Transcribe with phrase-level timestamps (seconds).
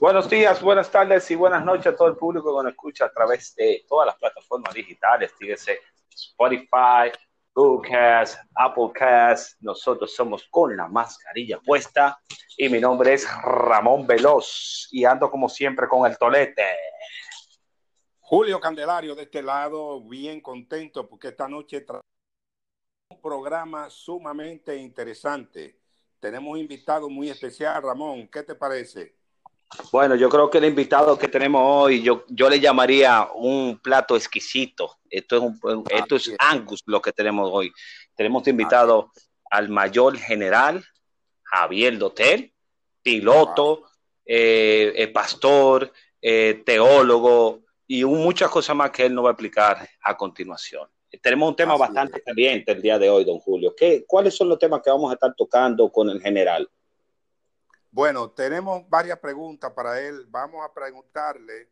[0.00, 3.12] Buenos días, buenas tardes y buenas noches a todo el público que nos escucha a
[3.12, 5.34] través de todas las plataformas digitales.
[5.36, 7.10] Fíjese, Spotify,
[7.52, 9.60] Google Cast, Apple Cast.
[9.60, 12.16] Nosotros somos con la mascarilla puesta
[12.56, 16.62] y mi nombre es Ramón Veloz y ando como siempre con el tolete.
[18.20, 21.84] Julio Candelario de este lado, bien contento porque esta noche
[23.10, 25.80] un programa sumamente interesante.
[26.20, 28.28] Tenemos un invitado muy especial, Ramón.
[28.28, 29.17] ¿Qué te parece?
[29.92, 34.16] Bueno, yo creo que el invitado que tenemos hoy, yo, yo le llamaría un plato
[34.16, 34.98] exquisito.
[35.10, 37.72] Esto es, un, esto es Angus lo que tenemos hoy.
[38.14, 39.12] Tenemos invitado
[39.50, 40.84] al mayor general
[41.44, 42.52] Javier Dotel,
[43.02, 43.84] piloto,
[44.24, 49.88] eh, eh, pastor, eh, teólogo y muchas cosas más que él nos va a explicar
[50.02, 50.88] a continuación.
[51.22, 53.74] Tenemos un tema bastante caliente el día de hoy, don Julio.
[53.74, 56.68] ¿Qué, ¿Cuáles son los temas que vamos a estar tocando con el general?
[57.90, 60.26] Bueno, tenemos varias preguntas para él.
[60.28, 61.70] Vamos a preguntarle,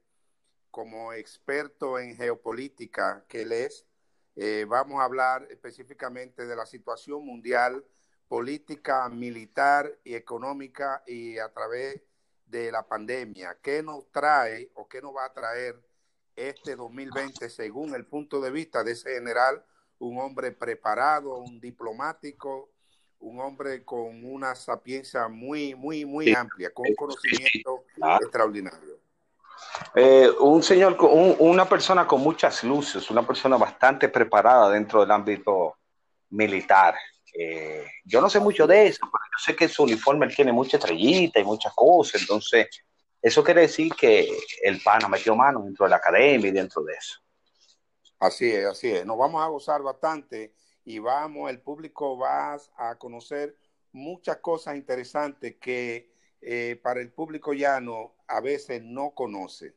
[0.71, 3.87] como experto en geopolítica que él es,
[4.35, 7.85] eh, vamos a hablar específicamente de la situación mundial,
[8.29, 12.03] política, militar y económica y a través
[12.47, 13.59] de la pandemia.
[13.63, 15.83] ¿Qué nos trae o qué nos va a traer
[16.35, 19.65] este 2020 según el punto de vista de ese general?
[19.99, 22.71] Un hombre preparado, un diplomático,
[23.21, 27.85] un hombre con una sapiencia muy, muy, muy amplia, con un conocimiento
[28.21, 29.01] extraordinario.
[29.95, 30.97] Eh, un señor,
[31.39, 35.77] una persona con muchas luces, una persona bastante preparada dentro del ámbito
[36.31, 36.95] militar.
[37.33, 40.77] Eh, yo no sé mucho de eso, pero yo sé que su uniforme tiene mucha
[40.77, 42.69] estrellita y muchas cosas, entonces
[43.21, 44.29] eso quiere decir que
[44.63, 47.21] el pana metió mano dentro de la academia y dentro de eso.
[48.19, 49.05] Así es, así es.
[49.05, 50.55] Nos vamos a gozar bastante
[50.87, 53.57] y vamos, el público va a conocer
[53.93, 56.09] muchas cosas interesantes que
[56.41, 59.75] eh, para el público llano a veces no conoce,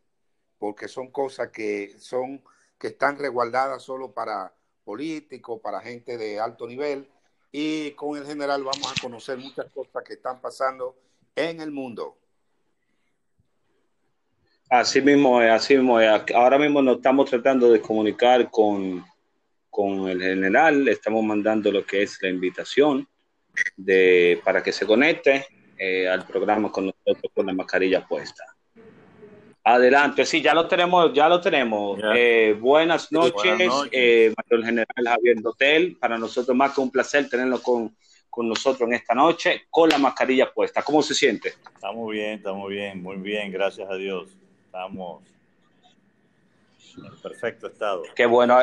[0.59, 2.43] porque son cosas que son
[2.77, 7.09] que están resguardadas solo para políticos, para gente de alto nivel,
[7.51, 10.95] y con el general vamos a conocer muchas cosas que están pasando
[11.35, 12.17] en el mundo.
[14.69, 15.97] Así mismo así mismo
[16.35, 19.03] Ahora mismo nos estamos tratando de comunicar con
[19.79, 23.07] con el general, le estamos mandando lo que es la invitación
[23.77, 25.45] de, para que se conecte
[25.77, 28.43] eh, al programa con nosotros con la mascarilla puesta.
[29.63, 31.97] Adelante, sí, ya lo tenemos, ya lo tenemos.
[32.13, 35.95] Eh, buenas noches, eh, mayor general Javier Dotel.
[35.95, 37.95] Para nosotros más que un placer tenerlo con,
[38.29, 40.81] con nosotros en esta noche, con la mascarilla puesta.
[40.81, 41.53] ¿Cómo se siente?
[41.73, 44.29] Estamos bien, estamos bien, muy bien, gracias a Dios.
[44.65, 45.23] Estamos
[47.05, 48.03] en perfecto estado.
[48.15, 48.59] Qué bueno.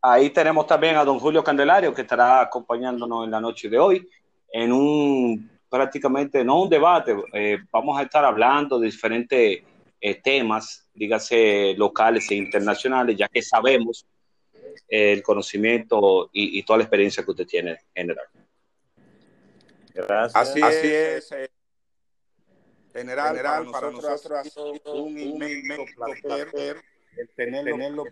[0.00, 4.08] Ahí tenemos también a don Julio Candelario, que estará acompañándonos en la noche de hoy,
[4.52, 9.62] en un prácticamente, no un debate, eh, vamos a estar hablando de diferentes
[9.98, 14.04] eh, temas, dígase locales e internacionales, ya que sabemos
[14.86, 18.26] eh, el conocimiento y, toda la experiencia que usted tiene en general.
[19.94, 20.34] Gracias.
[20.34, 21.32] Así, es.
[22.92, 23.40] General,
[23.72, 24.54] para, nosotros,
[24.84, 26.82] un, inmenso placer,
[27.36, 28.04] tenerlo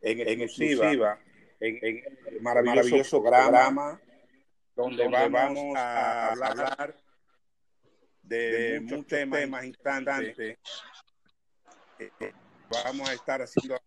[0.00, 1.18] en, exclusiva,
[1.60, 4.00] en, el maravilloso, programa,
[4.76, 6.96] donde, vamos a hablar
[8.22, 10.56] de, muchos temas instantes.
[11.98, 12.32] Eh,
[12.84, 13.80] vamos a estar haciendo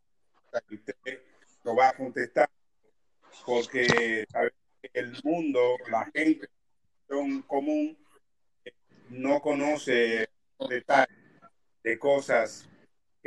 [0.67, 1.21] que usted
[1.63, 2.49] lo va a contestar,
[3.45, 4.25] porque
[4.93, 6.49] el mundo, la gente
[7.07, 7.97] son común,
[9.09, 10.29] no conoce
[10.69, 11.15] detalles
[11.83, 12.67] de cosas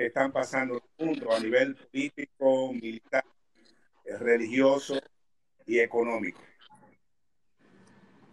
[0.00, 3.22] que están pasando en el mundo a nivel político, militar,
[4.18, 4.98] religioso
[5.66, 6.40] y económico.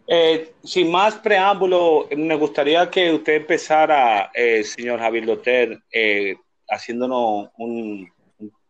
[0.08, 6.38] Eh, sin más preámbulo, me gustaría que usted empezara, eh, señor Javier Loter, eh,
[6.70, 8.10] haciéndonos un,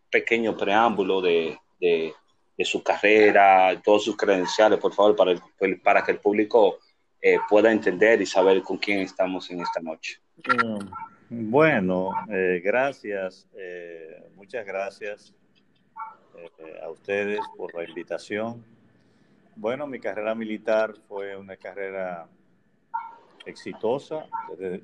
[0.10, 1.56] pequeño preámbulo de,
[2.64, 5.36] su carrera, todos sus credenciales, por favor, para,
[5.84, 6.80] para que el público
[7.48, 10.20] pueda entender y saber con quién estamos en esta noche.
[10.38, 11.17] Mm.
[11.30, 15.34] Bueno, eh, gracias, eh, muchas gracias
[16.38, 18.64] eh, a ustedes por la invitación.
[19.58, 22.30] Bueno, mi carrera militar fue una carrera
[23.46, 24.26] exitosa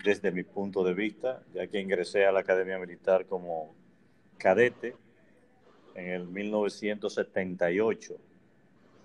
[0.04, 3.74] desde, mi punto de vista, ya que ingresé a la Academia Militar como
[4.38, 4.98] cadete
[5.96, 8.16] en el 1978.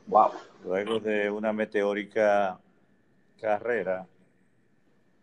[0.08, 0.30] Wow.
[0.64, 2.58] Luego de una meteórica
[3.40, 4.08] carrera,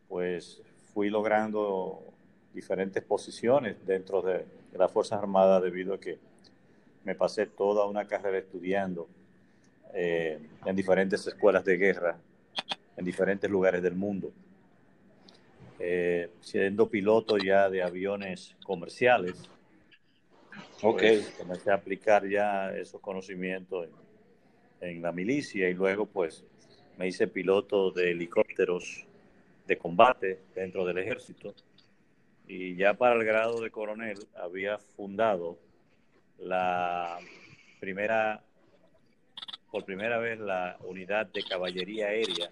[0.08, 0.62] pues
[0.96, 2.02] fui logrando
[2.54, 4.46] diferentes posiciones dentro de,
[4.78, 6.18] las Fuerzas Armadas debido a que
[7.04, 9.08] me pasé toda una carrera estudiando
[9.94, 12.18] eh, en diferentes escuelas de guerra
[12.96, 14.32] en diferentes lugares del mundo.
[15.80, 19.50] eh, siendo piloto ya de aviones comerciales.
[20.82, 21.00] Ok.
[21.00, 23.90] Pues, comencé a aplicar ya esos conocimientos
[24.80, 26.46] en, en la milicia y luego pues
[26.98, 29.06] me hice piloto de helicópteros
[29.68, 31.54] de combate dentro del ejército
[32.48, 35.58] y ya para el grado de coronel había fundado
[36.38, 37.18] la
[37.80, 38.42] primera,
[39.72, 42.50] por primera vez la unidad de caballería aérea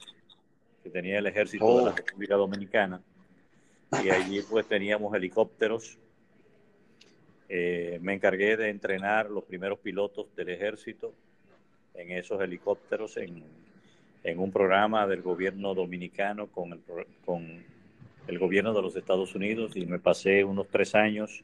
[0.82, 1.96] que tenía el ejército de la Oh.
[1.96, 3.02] República Dominicana
[4.04, 5.98] y allí pues teníamos helicópteros.
[7.48, 11.14] Eh, me encargué de entrenar los primeros pilotos del ejército
[11.94, 13.44] en esos helicópteros en,
[14.24, 16.82] en un programa del gobierno dominicano con el,
[17.26, 17.64] con
[18.28, 21.44] el gobierno de los Estados Unidos y me pasé unos tres años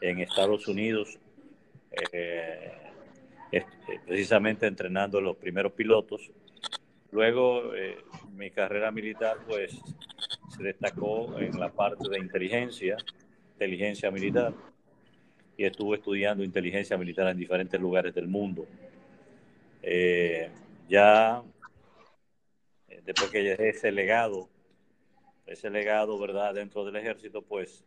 [0.00, 1.18] en Estados Unidos
[2.12, 2.72] eh,
[3.52, 6.30] este, precisamente entrenando los primeros pilotos.
[7.12, 7.98] Luego eh,
[8.34, 9.78] mi carrera militar pues
[10.56, 12.96] se destacó en la parte de inteligencia,
[13.52, 14.54] inteligencia militar
[15.56, 18.66] y estuve estudiando inteligencia militar en diferentes lugares del mundo.
[19.82, 20.50] Eh,
[20.88, 21.42] ya
[23.06, 24.48] eh, después que dejé ese legado,
[25.46, 27.84] ese legado, ¿verdad?, dentro del ejército, pues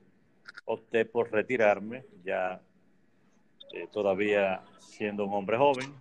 [0.65, 2.61] opté por retirarme, ya
[3.73, 5.93] eh, todavía siendo un hombre joven,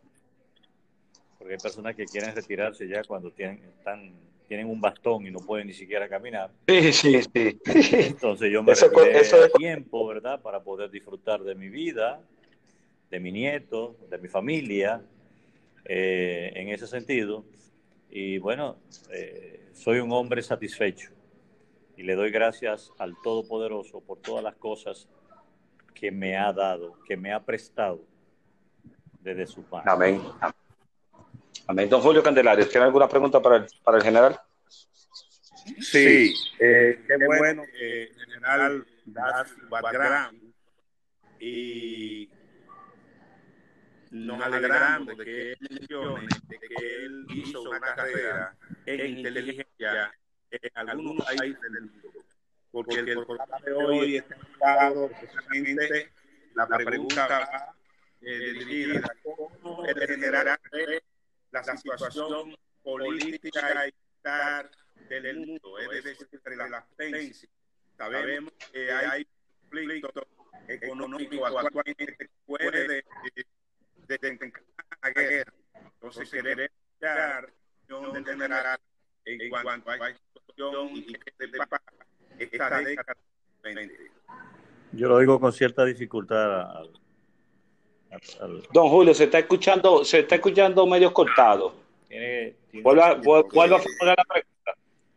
[1.39, 4.13] porque hay personas que quieren retirarse ya cuando tienen, están,
[4.49, 6.51] tienen un bastón y no pueden ni siquiera caminar.
[6.67, 7.59] Sí, sí, sí.
[7.93, 10.41] Entonces yo me Eso- retiré eso- tiempo, ¿verdad?
[10.41, 12.21] Para poder disfrutar de mi vida,
[13.11, 15.01] de mi nieto, de mi familia,
[15.85, 17.45] eh, en ese sentido.
[18.11, 18.79] Y bueno,
[19.11, 21.11] eh, soy un hombre satisfecho
[21.97, 25.09] y le doy gracias al Todopoderoso por todas las cosas
[25.95, 28.05] que me ha dado, que me ha prestado
[29.21, 29.91] desde su mano.
[29.91, 30.23] Amén.
[31.67, 31.89] Amén.
[31.89, 34.41] Don Julio Candelario, ¿tiene alguna pregunta para el, para el general?
[35.81, 37.63] Sí, eh, qué bueno
[38.39, 40.55] general da su background
[41.41, 42.29] y
[44.11, 45.59] nos alegramos de que él
[46.49, 48.57] de que él hizo una carrera
[48.87, 50.13] en inteligencia
[50.51, 52.09] en algunos países del mundo.
[52.71, 56.13] Porque el programa de hoy está enfocado precisamente,
[56.55, 57.75] la pregunta va
[58.21, 59.85] eh, dirigida a cómo
[61.51, 64.71] la situación política y militar
[65.09, 67.51] del mundo, es decir, entre las potencias.
[67.97, 69.27] Sabemos que hay
[69.63, 70.13] conflicto
[70.69, 73.05] económico actualmente que puede
[74.09, 74.65] desencadenar
[75.03, 75.53] la guerra.
[75.95, 77.53] Entonces, queremos escuchar
[77.89, 78.79] la opinión del general
[79.25, 81.83] en cuanto a esta situación y que se depara
[82.39, 83.17] esta década.
[84.93, 86.91] Yo lo digo con cierta dificultad al,
[88.11, 91.75] al- al- Don Julio, se está escuchando, se está escuchando medio cortado.
[92.09, 94.75] tiene, tiene- Vuelva, vuel- vuelva a formular la pregunta.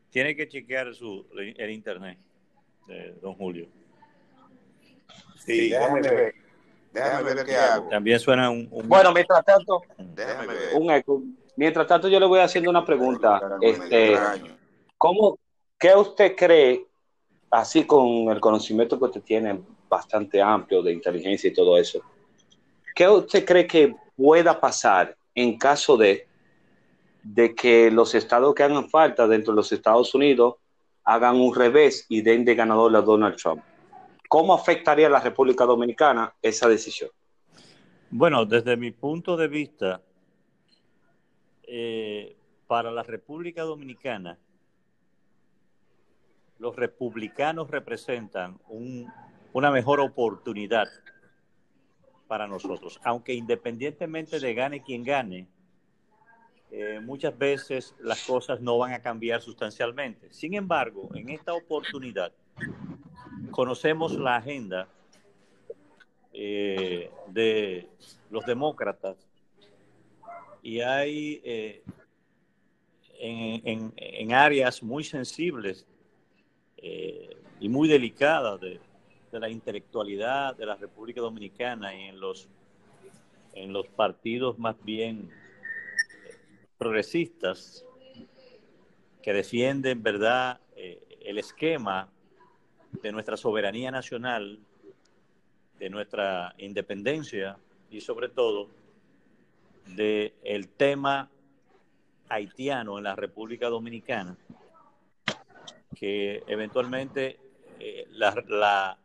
[0.10, 2.18] tiene que chequear su, el internet
[2.88, 3.68] de don Julio.
[5.46, 6.36] Sí, déjame ver.
[6.92, 7.90] Déjame ver qué hago.
[7.90, 10.70] También suena un, un- Bueno, mientras tanto, Déjame ver.
[10.76, 11.22] un eco.
[11.56, 13.42] Mientras tanto, yo le voy haciendo una pregunta.
[13.62, 14.18] Este,
[14.98, 15.38] ¿cómo,
[15.78, 16.86] ¿Qué usted cree,
[17.50, 22.02] así con el conocimiento que usted tiene bastante amplio de inteligencia y todo eso,
[22.96, 26.28] qué usted cree que pueda pasar en caso de,
[27.24, 30.56] de que los estados que hagan falta dentro de los Estados Unidos
[31.04, 33.62] hagan un revés y den de ganador a Donald Trump?
[34.32, 37.10] ¿Cómo afectaría a la República Dominicana esa decisión?
[38.10, 40.02] Bueno, desde mi punto de vista,
[41.64, 44.40] eh, para la República Dominicana,
[46.60, 49.12] los republicanos representan un-
[49.52, 50.88] una mejor oportunidad
[52.30, 55.50] para nosotros, aunque independientemente de gane quien gane,
[56.72, 60.32] eh, muchas veces las cosas no van a cambiar sustancialmente.
[60.32, 62.32] Sin embargo, en esta oportunidad
[63.52, 64.88] conocemos la agenda
[66.34, 67.88] eh, de
[68.30, 69.18] los demócratas
[70.62, 71.84] y hay eh,
[73.20, 75.86] en, en- áreas muy sensibles
[76.78, 78.80] eh, y muy delicadas de,
[79.32, 82.48] de la intelectualidad de la República Dominicana y en los,
[83.54, 85.30] en los partidos más bien
[86.78, 87.86] progresistas
[89.22, 92.10] que defienden, ¿verdad?, el esquema
[93.02, 94.60] de nuestra soberanía nacional,
[95.80, 97.58] de nuestra independencia
[97.90, 98.70] y sobre todo
[99.96, 101.30] de el tema
[102.30, 104.38] haitiano en la República Dominicana,
[105.96, 107.40] que eventualmente
[107.80, 108.98] eh, la, la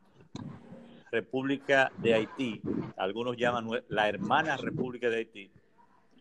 [1.10, 2.60] República de Haití,
[2.96, 5.50] algunos llaman la hermana República de Haití,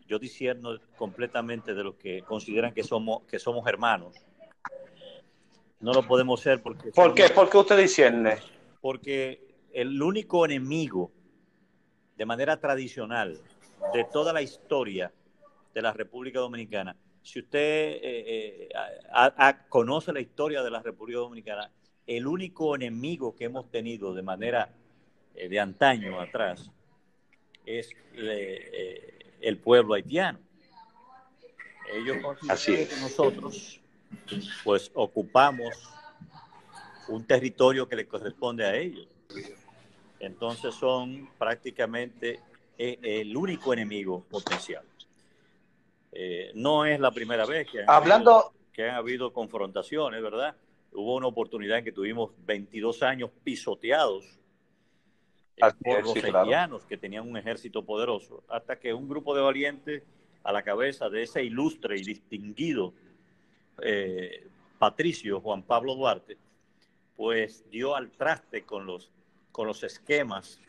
[0.07, 4.15] yo disierno completamente de los que consideran que somos, que somos hermanos.
[5.85, 6.89] No lo podemos ser porque...
[6.89, 7.29] ¿Por qué?
[7.29, 8.37] ¿Por qué usted discierne?
[8.81, 11.11] Porque el único enemigo,
[12.17, 13.39] de manera tradicional,
[13.93, 15.13] de toda la historia
[15.75, 21.69] de la República Dominicana, si usted eh, eh, conoce la historia de la República Dominicana,
[22.07, 24.73] el único enemigo que hemos tenido de manera
[25.35, 26.71] eh, de antaño atrás
[27.63, 27.91] es
[29.39, 30.39] el pueblo haitiano.
[31.93, 33.81] Ellos consideran que nosotros
[34.63, 35.89] pues ocupamos
[37.07, 39.07] un territorio que le corresponde a ellos.
[40.19, 42.39] Entonces son prácticamente
[42.77, 44.83] eh, el único enemigo potencial.
[46.11, 48.31] Eh, no es la primera vez que han, Hablando...
[48.31, 50.55] habido, que han habido confrontaciones, ¿verdad?
[50.93, 54.39] Hubo una oportunidad en que tuvimos 22 años pisoteados
[55.57, 60.03] eh, por los haitianos que tenían un ejército poderoso, hasta que un grupo de valientes
[60.43, 62.93] a la cabeza de ese ilustre y distinguido
[64.79, 66.37] patricio Juan Pablo Duarte,
[67.15, 69.11] pues dio al traste con los
[69.55, 70.59] con los esquemas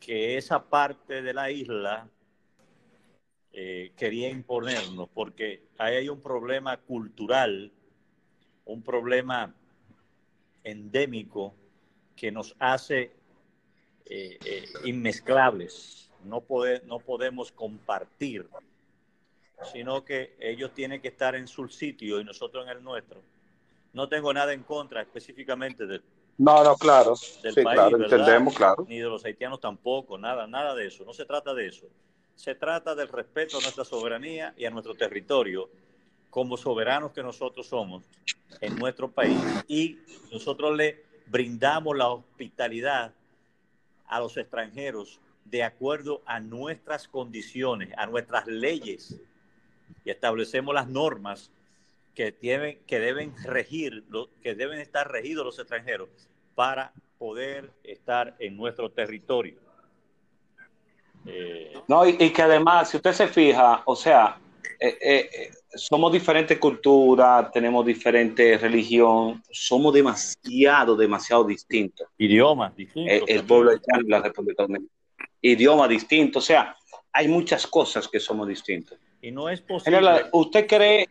[0.00, 2.08] que esa parte de la isla
[3.52, 7.70] eh, quería imponernos, porque ahí hay un problema cultural,
[8.64, 9.54] un problema
[10.64, 11.54] endémico
[12.16, 13.12] que nos hace
[14.06, 16.10] eh, eh, inmezclables.
[16.24, 16.42] No,
[16.86, 18.48] no podemos compartir,
[19.72, 23.20] sino que ellos tienen que estar en su sitio y nosotros en el nuestro.
[23.92, 26.02] No tengo nada en contra específicamente de,
[26.38, 27.14] no, no, claro.
[27.42, 28.86] Del sí, país, claro, entendemos, claro.
[28.88, 31.04] Ni de los haitianos tampoco, nada, nada de eso.
[31.04, 31.86] No se trata de eso.
[32.34, 35.70] Se trata del respeto a nuestra soberanía y a nuestro territorio
[36.28, 38.04] como soberanos que nosotros somos
[38.60, 39.98] en nuestro país y
[40.30, 43.14] nosotros le brindamos la hospitalidad
[44.06, 49.18] a los extranjeros de acuerdo a nuestras condiciones, a nuestras leyes
[50.04, 51.50] y establecemos las normas
[52.14, 54.04] que, tienen, que deben regir,
[54.42, 56.08] que deben estar regidos los extranjeros
[56.54, 59.58] para poder estar en nuestro territorio.
[61.26, 64.38] Eh, no, y, que además, si usted se fija, o sea,
[64.78, 72.08] eh, eh, somos diferentes culturas, tenemos diferente religión, somos demasiado, demasiado distintos.
[72.16, 73.28] Idiomas distintos.
[73.28, 74.96] el pueblo de la República Dominicana.
[75.42, 76.76] Idioma distinto, o sea,
[77.16, 78.98] hay muchas cosas que somos distintos.
[79.22, 80.26] Y no es posible.
[80.32, 81.06] ¿Usted cree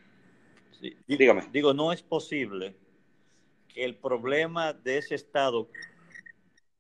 [1.08, 1.44] dígame.
[1.52, 2.76] Digo, no es posible
[3.68, 5.68] que el problema de ese Estado,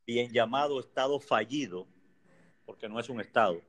[0.05, 1.88] bien llamado Estado fallido,
[2.65, 3.62] porque no es un Estado,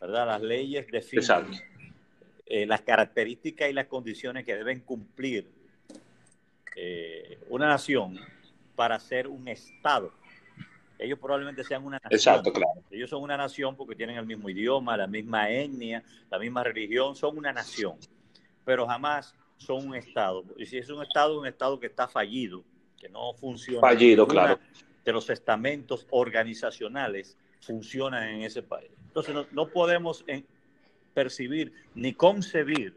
[0.00, 0.26] ¿verdad?
[0.26, 1.60] Las leyes definen
[2.46, 5.50] eh, las características y las condiciones que deben cumplir
[6.76, 8.18] eh, una nación
[8.74, 10.12] para ser un Estado.
[10.98, 12.12] Ellos probablemente sean una nación.
[12.12, 12.82] Exacto, claro.
[12.90, 17.14] Ellos son una nación porque tienen el mismo idioma, la misma etnia, la misma religión,
[17.14, 17.96] son una nación
[18.68, 20.44] pero jamás son un Estado.
[20.58, 22.62] Y si es un Estado, un Estado que está fallido,
[23.00, 23.80] que no funciona.
[23.80, 24.60] Fallido, claro.
[25.06, 28.90] De los estamentos organizacionales funcionan en ese país.
[29.06, 30.22] Entonces, no, podemos
[31.14, 32.94] percibir ni concebir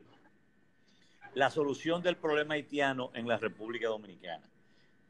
[1.35, 4.43] la solución del problema haitiano en la República Dominicana.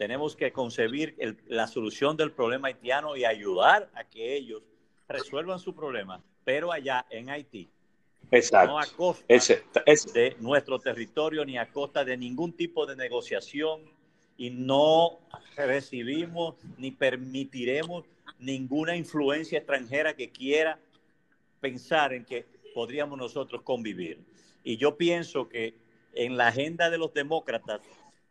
[0.01, 1.15] Tenemos que concebir
[1.46, 4.63] la solución del problema haitiano y ayudar a que ellos
[5.08, 7.70] resuelvan su problema, pero allá en Haití
[8.31, 8.72] Exacto.
[8.72, 13.84] no a costa de nuestro territorio ni a costa de ningún tipo de negociación
[14.38, 15.20] y no
[15.55, 18.03] recibimos ni permitiremos
[18.39, 20.79] ninguna influencia extranjera que quiera
[21.60, 24.17] pensar en que podríamos nosotros convivir.
[24.63, 25.75] Y yo pienso que
[26.13, 27.81] en la agenda de los demócratas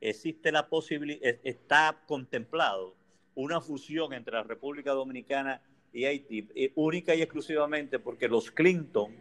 [0.01, 2.95] existe la posibilidad, está contemplado
[3.35, 5.61] una fusión entre la República Dominicana
[5.93, 9.15] y Haití, eh, única y exclusivamente porque los Clinton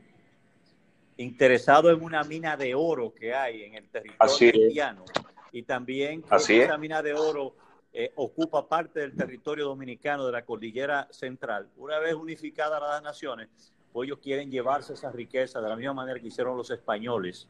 [1.17, 5.05] interesado en una mina de oro que hay en el territorio haitiano
[5.51, 7.55] y también que esa mina de oro
[7.91, 11.67] eh, ocupa parte del territorio dominicano de la cordillera central.
[11.75, 13.49] Una vez unificadas las naciones,
[13.91, 17.47] pues ellos quieren llevarse esa riqueza de la misma manera que hicieron los españoles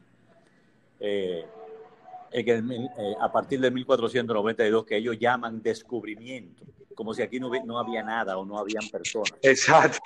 [0.98, 1.46] eh,
[2.32, 8.02] eh, a partir de 1492, que ellos llaman descubrimiento, como si aquí no, no había
[8.02, 9.34] nada o no habían personas.
[9.42, 10.00] Exacto.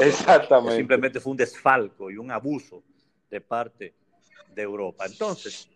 [0.00, 0.76] Exactamente.
[0.76, 2.82] Simplemente fue un desfalco y un abuso
[3.30, 3.94] de parte
[4.54, 5.06] de Europa.
[5.06, 5.68] Entonces,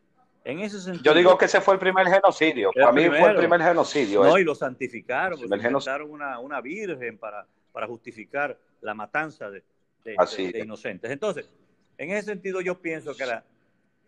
[0.45, 1.05] en ese sentido.
[1.05, 2.71] Yo digo que ese fue el primer genocidio.
[2.73, 4.25] Para mí fue el primer genocidio.
[4.25, 9.63] No, y lo santificaron, pues, una, una virgen para, para justificar la matanza de,
[10.05, 11.11] de, inocentes.
[11.11, 11.49] Entonces,
[11.99, 13.45] en ese sentido, yo pienso que la,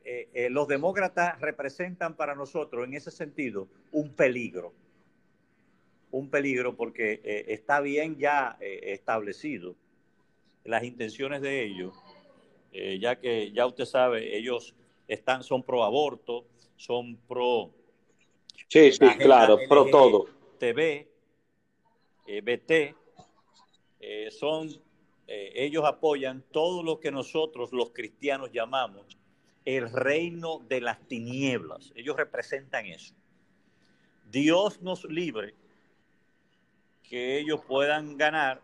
[0.03, 4.73] eh, eh, los demócratas representan para nosotros, en ese sentido, un peligro
[6.13, 9.77] un peligro porque eh, está bien ya establecido
[10.65, 11.95] las intenciones de ellos,
[12.99, 14.75] ya que ya usted sabe, ellos
[15.07, 17.71] están, son pro aborto, son pro
[18.67, 20.27] Sí, sí, claro, pro todo.
[20.59, 21.09] TV,
[22.27, 22.97] BT,
[24.33, 24.69] son,
[25.29, 29.20] ellos apoyan todo lo que nosotros los cristianos llamamos
[29.65, 31.93] el reino de las tinieblas.
[31.95, 33.15] Ellos representan eso.
[34.31, 35.55] Dios nos libre
[37.03, 38.63] que ellos puedan ganar,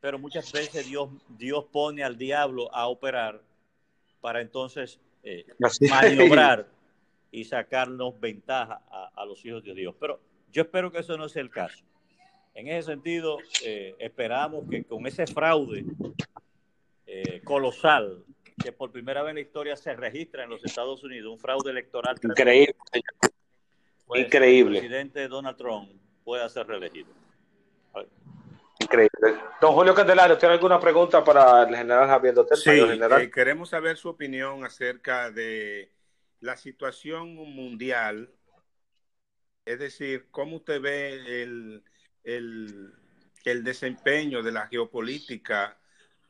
[0.00, 3.42] pero muchas veces Dios, Dios pone al diablo a operar
[4.20, 5.44] para entonces eh,
[5.90, 6.68] maniobrar
[7.32, 8.82] y sacarnos ventaja
[9.14, 9.94] a, los hijos de Dios.
[9.98, 10.20] Pero
[10.52, 11.82] yo espero que eso no sea el caso.
[12.54, 15.84] En ese sentido, eh, esperamos que con ese fraude
[17.06, 18.22] eh, colosal
[18.62, 21.70] que por primera vez en la historia se registra en los Estados Unidos, un fraude
[21.70, 22.16] electoral.
[22.22, 22.76] Increíble.
[24.06, 24.78] Pues, Increíble.
[24.78, 25.90] El presidente Donald Trump
[26.24, 27.10] pueda ser reelegido.
[28.80, 29.40] Increíble.
[29.60, 32.58] Don Julio Candelario, ¿tiene alguna pregunta para el general Javier Dotel?
[32.58, 35.92] Sí, eh, queremos saber su opinión acerca de
[36.40, 38.28] la situación mundial,
[39.64, 41.84] es decir, cómo usted ve el,
[42.24, 45.78] el, desempeño de la geopolítica,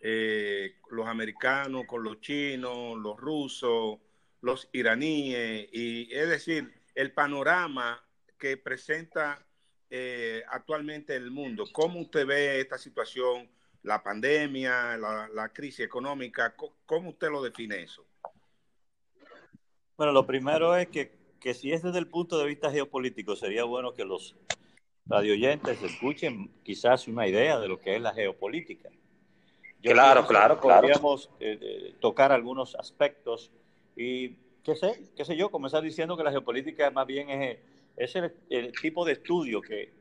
[0.05, 4.01] eh, los americanos con los chinos, los rusos,
[4.41, 8.05] los iraníes, y es decir, el panorama
[8.37, 9.47] que presenta
[9.89, 11.67] eh, actualmente el mundo.
[11.73, 13.49] ¿Cómo usted ve esta situación,
[13.85, 16.57] la pandemia, la, crisis económica?
[16.85, 18.05] ¿Cómo, usted lo define eso?
[19.97, 23.63] Bueno, lo primero es que, que si es desde el punto de vista geopolítico, sería
[23.63, 24.35] bueno que los
[25.07, 28.91] radioyentes escuchen quizás una idea de lo que es la geopolítica.
[29.83, 33.51] Claro, claro, Podríamos eh, eh, tocar algunos aspectos
[33.97, 34.31] y,
[34.63, 37.59] qué sé, qué sé yo, comenzar diciendo que la geopolítica más bien es
[37.97, 39.93] es el, tipo de estudio que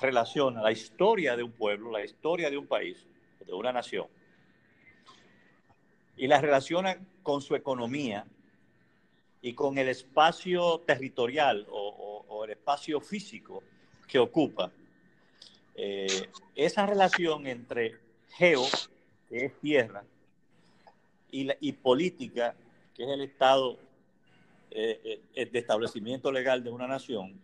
[0.00, 3.06] relaciona la historia de un pueblo, la historia de un país,
[3.44, 4.06] de una nación,
[6.16, 8.26] y la relaciona con su economía
[9.40, 13.62] y con el espacio territorial o, el espacio físico
[14.06, 14.70] que ocupa.
[15.74, 17.96] Eh, esa relación entre
[18.28, 18.62] geo,
[19.28, 20.04] que es tierra,
[21.30, 22.54] y, y política,
[22.94, 23.78] que es el estado
[24.70, 27.40] eh, eh, de establecimiento legal de una nación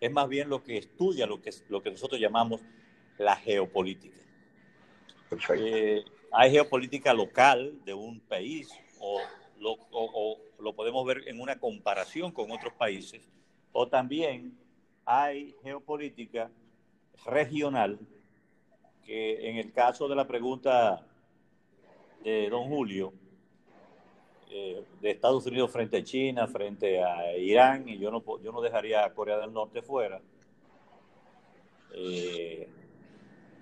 [0.00, 2.60] es más bien lo que estudia lo que, lo que nosotros llamamos
[3.18, 4.20] la geopolítica.
[5.56, 8.68] Eh, hay geopolítica local de un país
[9.00, 9.20] o
[9.58, 13.22] lo, o lo podemos ver en una comparación con otros países,
[13.72, 14.56] o también
[15.04, 16.50] hay geopolítica
[17.24, 17.98] regional,
[19.04, 21.06] que en el caso de la pregunta
[22.26, 23.12] de don Julio,
[24.50, 28.60] eh, de Estados Unidos frente a China, frente a Irán, y yo no, yo no
[28.60, 30.20] dejaría a Corea del Norte fuera.
[31.94, 32.68] Eh,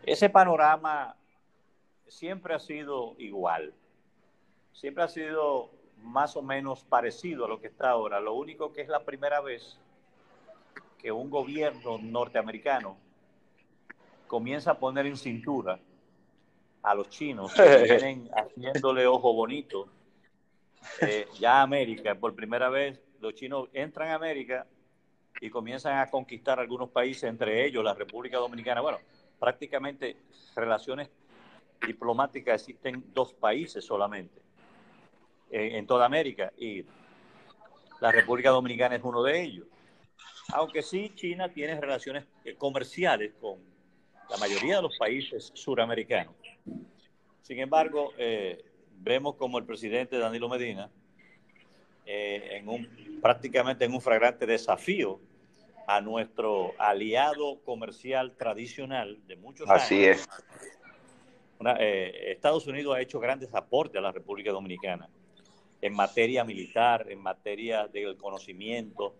[0.06, 1.14] ese panorama
[2.08, 3.74] siempre ha sido igual,
[4.72, 8.18] siempre ha sido más o menos parecido a lo que está ahora.
[8.18, 9.78] Lo único que es la primera vez
[10.96, 12.96] que un gobierno norteamericano
[14.26, 15.78] comienza a poner en cintura
[16.84, 19.88] a los chinos que vienen haciéndole ojo bonito
[21.00, 24.66] eh, ya América, por primera vez, los chinos entran a América
[25.40, 28.80] y comienzan a conquistar algunos países, entre ellos la República Dominicana.
[28.80, 28.98] Bueno,
[29.40, 30.16] prácticamente
[30.54, 31.10] relaciones
[31.84, 34.40] diplomáticas existen dos países solamente
[35.50, 36.84] en toda América y
[38.00, 39.66] la República Dominicana es uno de ellos.
[40.52, 43.58] Aunque sí, China tiene relaciones eh, comerciales con
[44.28, 46.34] la mayoría de los países suramericanos.
[47.42, 48.64] Sin embargo, eh,
[49.00, 50.90] vemos como el presidente Danilo Medina,
[52.06, 55.20] eh, en un, prácticamente en un flagrante desafío
[55.86, 59.82] a nuestro aliado comercial tradicional de muchos años.
[59.82, 60.26] Así es.
[61.78, 65.08] Eh, Estados Unidos ha hecho grandes aportes a la República Dominicana
[65.80, 69.14] en materia militar, en materia del conocimiento,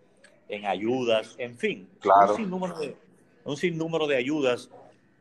[0.47, 2.31] en ayudas, en fin, claro.
[2.31, 2.95] un, sinnúmero de,
[3.43, 4.69] un sinnúmero de ayudas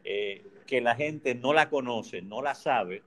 [0.04, 3.02] eh, que la gente no la conoce, no la sabe,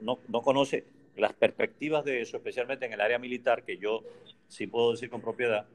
[0.00, 0.84] no, no, conoce
[1.16, 4.02] las perspectivas de eso, especialmente en el área militar, que yo
[4.48, 5.66] sí puedo decir con propiedad,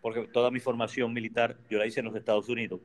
[0.00, 2.80] porque toda mi formación militar yo la hice en los Estados Unidos,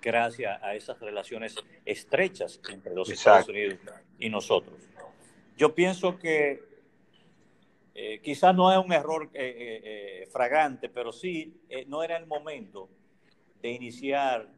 [0.00, 3.78] gracias a esas relaciones estrechas entre los Estados Unidos
[4.18, 4.74] y nosotros.
[5.56, 6.62] Yo pienso que
[7.94, 12.88] eh, quizás no es un error eh, eh, fragante, pero sí no era el momento
[13.60, 14.48] de iniciar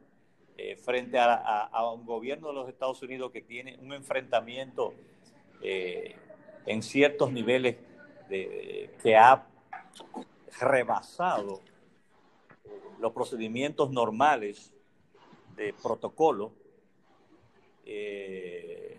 [0.57, 4.93] eh, frente a, un gobierno de los Estados Unidos que tiene un enfrentamiento
[5.61, 6.15] eh,
[6.65, 7.77] en ciertos niveles
[8.27, 9.45] que ha
[10.59, 11.61] rebasado
[12.99, 14.73] los procedimientos normales
[15.55, 16.51] de protocolo
[17.85, 18.97] eh,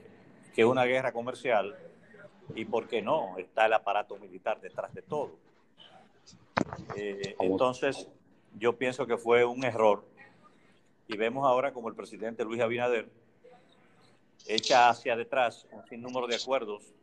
[0.54, 1.76] que una guerra comercial
[2.54, 5.32] y por qué no está el aparato militar detrás de todo.
[6.96, 8.08] Eh, entonces,
[8.54, 10.04] yo pienso que fue un error.
[11.08, 13.08] Y vemos ahora como el presidente Luis Abinader
[14.46, 16.94] echa hacia detrás un sinnúmero de acuerdos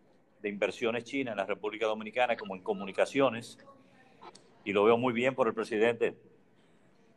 [0.42, 3.58] de inversiones chinas en la República Dominicana, como en comunicaciones,
[4.66, 6.18] y lo veo muy bien por el presidente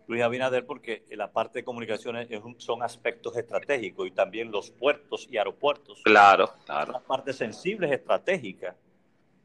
[0.07, 5.37] Luis Abinader, porque la parte de comunicaciones son aspectos estratégicos y también los puertos y
[5.39, 6.01] aeropuertos.
[6.05, 6.93] Claro, claro.
[6.93, 8.77] Son partes sensibles estratégicas,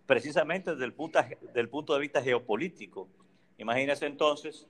[0.06, 1.19] precisamente desde el punto,
[1.54, 3.10] del punto de vista geopolítico.
[3.58, 4.67] Imagínense entonces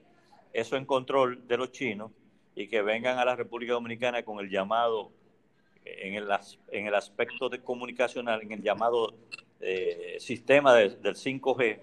[0.53, 2.11] eso en control de los chinos
[2.55, 5.11] y que vengan a la República Dominicana con el llamado,
[5.85, 6.27] en el,
[6.71, 9.13] en el aspecto de comunicacional, en el llamado
[9.59, 11.79] eh, sistema del 5G,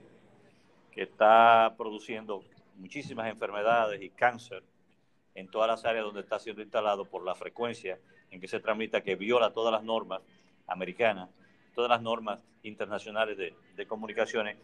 [0.92, 2.44] que está produciendo
[2.76, 4.62] muchísimas enfermedades y cáncer
[5.34, 7.98] en todas las áreas donde está siendo instalado por la frecuencia
[8.30, 10.20] en que se tramita, que viola todas las normas
[10.66, 11.30] americanas,
[11.74, 14.56] todas las normas internacionales de, de comunicaciones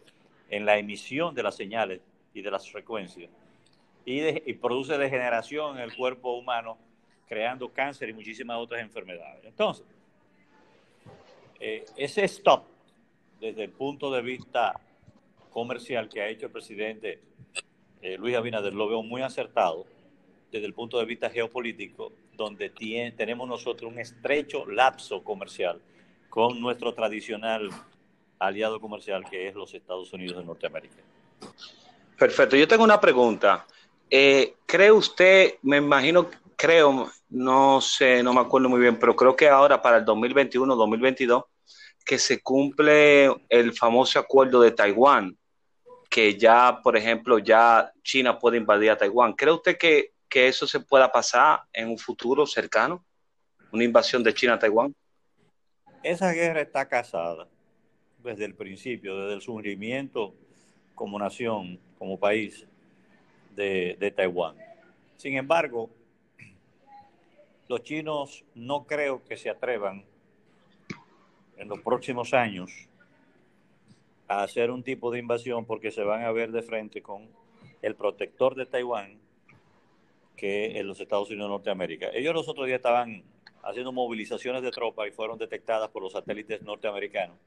[0.49, 2.01] en la emisión de las señales
[2.33, 3.29] y de las frecuencias.
[4.05, 6.77] Y, produce degeneración en el cuerpo humano,
[7.27, 9.43] creando cáncer y muchísimas otras enfermedades.
[9.43, 9.85] Entonces,
[11.59, 12.65] eh, ese stop,
[13.39, 14.79] desde el punto de vista
[15.49, 17.19] comercial que ha hecho el presidente
[18.05, 19.87] eh, Luis Abinader lo veo muy acertado
[20.51, 25.81] desde el punto de vista geopolítico, donde tiene, tenemos nosotros un estrecho lapso comercial
[26.29, 27.69] con nuestro tradicional
[28.37, 31.01] aliado comercial que es los Estados Unidos de Norteamérica.
[32.17, 33.65] Perfecto, yo tengo una pregunta.
[34.09, 39.35] Eh, ¿Cree usted, me imagino, creo, no sé, no me acuerdo muy bien, pero creo
[39.35, 41.45] que ahora para el 2021-2022
[42.05, 45.35] que se cumple el famoso acuerdo de Taiwán,
[46.09, 49.33] que ya, por ejemplo, ya China puede invadir a Taiwán.
[49.33, 53.03] ¿Cree usted que, que eso se pueda pasar en un futuro cercano?
[53.71, 54.95] ¿Una invasión de China a Taiwán?
[56.03, 57.47] Esa guerra está casada
[58.19, 60.35] desde el principio, desde el surgimiento
[60.93, 62.67] como nación, como país
[63.55, 64.55] de, Taiwán.
[65.17, 65.89] Sin embargo,
[67.67, 70.05] los chinos no creo que se atrevan
[71.57, 72.71] en los próximos años
[74.27, 77.27] a hacer un tipo de invasión porque se van a ver de frente con
[77.81, 79.19] el protector de Taiwán,
[80.35, 82.09] que es los Estados Unidos de Norteamérica.
[82.13, 83.23] Ellos los otros días estaban
[83.63, 87.37] haciendo movilizaciones de tropas y fueron detectadas por los satélites norteamericanos.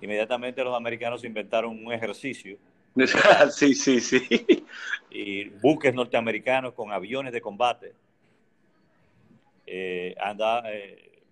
[0.00, 2.56] Inmediatamente los americanos inventaron un ejercicio.
[3.50, 4.66] sí, sí, sí.
[5.10, 7.94] Y buques norteamericanos con aviones de combate
[9.66, 11.22] eh, eh,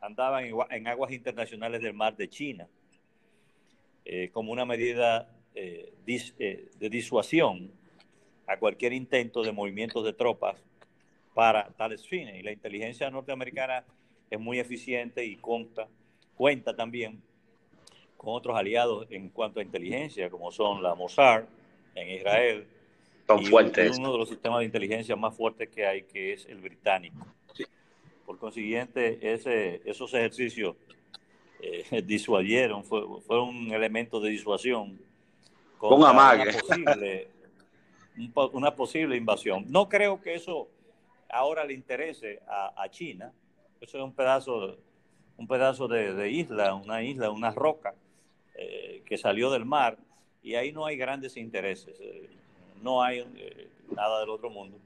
[0.00, 2.68] andaban en aguas internacionales del mar de China
[4.10, 7.70] eh, como una medida eh, eh, de disuasión
[8.46, 10.56] a cualquier intento de movimientos de tropas
[11.34, 12.34] para tales fines.
[12.38, 13.84] Y la inteligencia norteamericana
[14.30, 15.88] es muy eficiente y cuenta,
[16.36, 17.20] cuenta también
[18.18, 21.44] con otros aliados en cuanto a inteligencia, como son la Mossad
[21.94, 22.66] en Israel.
[23.26, 23.96] Son fuertes.
[23.96, 27.26] uno de los sistemas de inteligencia más fuertes que hay, que es el británico.
[28.26, 30.76] Por consiguiente, ese, esos ejercicios
[31.60, 34.98] eh, disuadieron, fue, fue, un elemento de disuasión
[35.78, 37.28] con una posible,
[38.52, 39.64] una posible invasión.
[39.68, 40.68] No creo que eso
[41.30, 43.32] ahora le interese a, a China.
[43.80, 44.76] Eso es un pedazo,
[45.36, 47.94] un pedazo de, de isla, una isla, una roca
[48.58, 49.96] eh, que salió del mar
[50.42, 51.96] y ahí no hay grandes intereses.
[52.00, 52.28] Eh,
[52.82, 54.78] no hay eh, nada del otro mundo,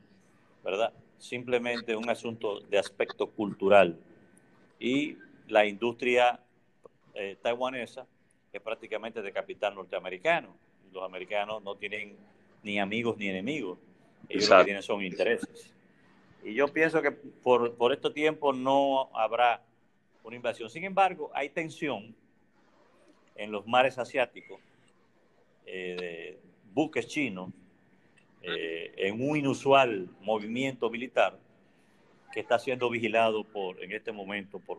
[0.65, 0.93] ¿verdad?
[1.19, 3.99] Simplemente un asunto de aspecto cultural.
[4.79, 5.17] Y
[5.49, 6.41] la industria
[7.15, 8.07] eh, taiwanesa
[8.53, 10.55] es prácticamente de capital norteamericano.
[10.93, 12.17] Los americanos no tienen
[12.63, 13.79] ni amigos ni enemigos.
[14.29, 15.73] Ellos lo que tienen son intereses.
[16.45, 19.63] Y yo pienso que por, por este tiempo no habrá
[20.25, 20.69] una invasión.
[20.69, 22.15] Sin embargo, hay tensión
[23.37, 24.61] en los mares asiáticos
[25.67, 26.39] eh,
[26.73, 27.51] buques chinos
[28.43, 31.39] eh, en un inusual movimiento militar
[32.33, 34.79] que está siendo vigilado por en este momento por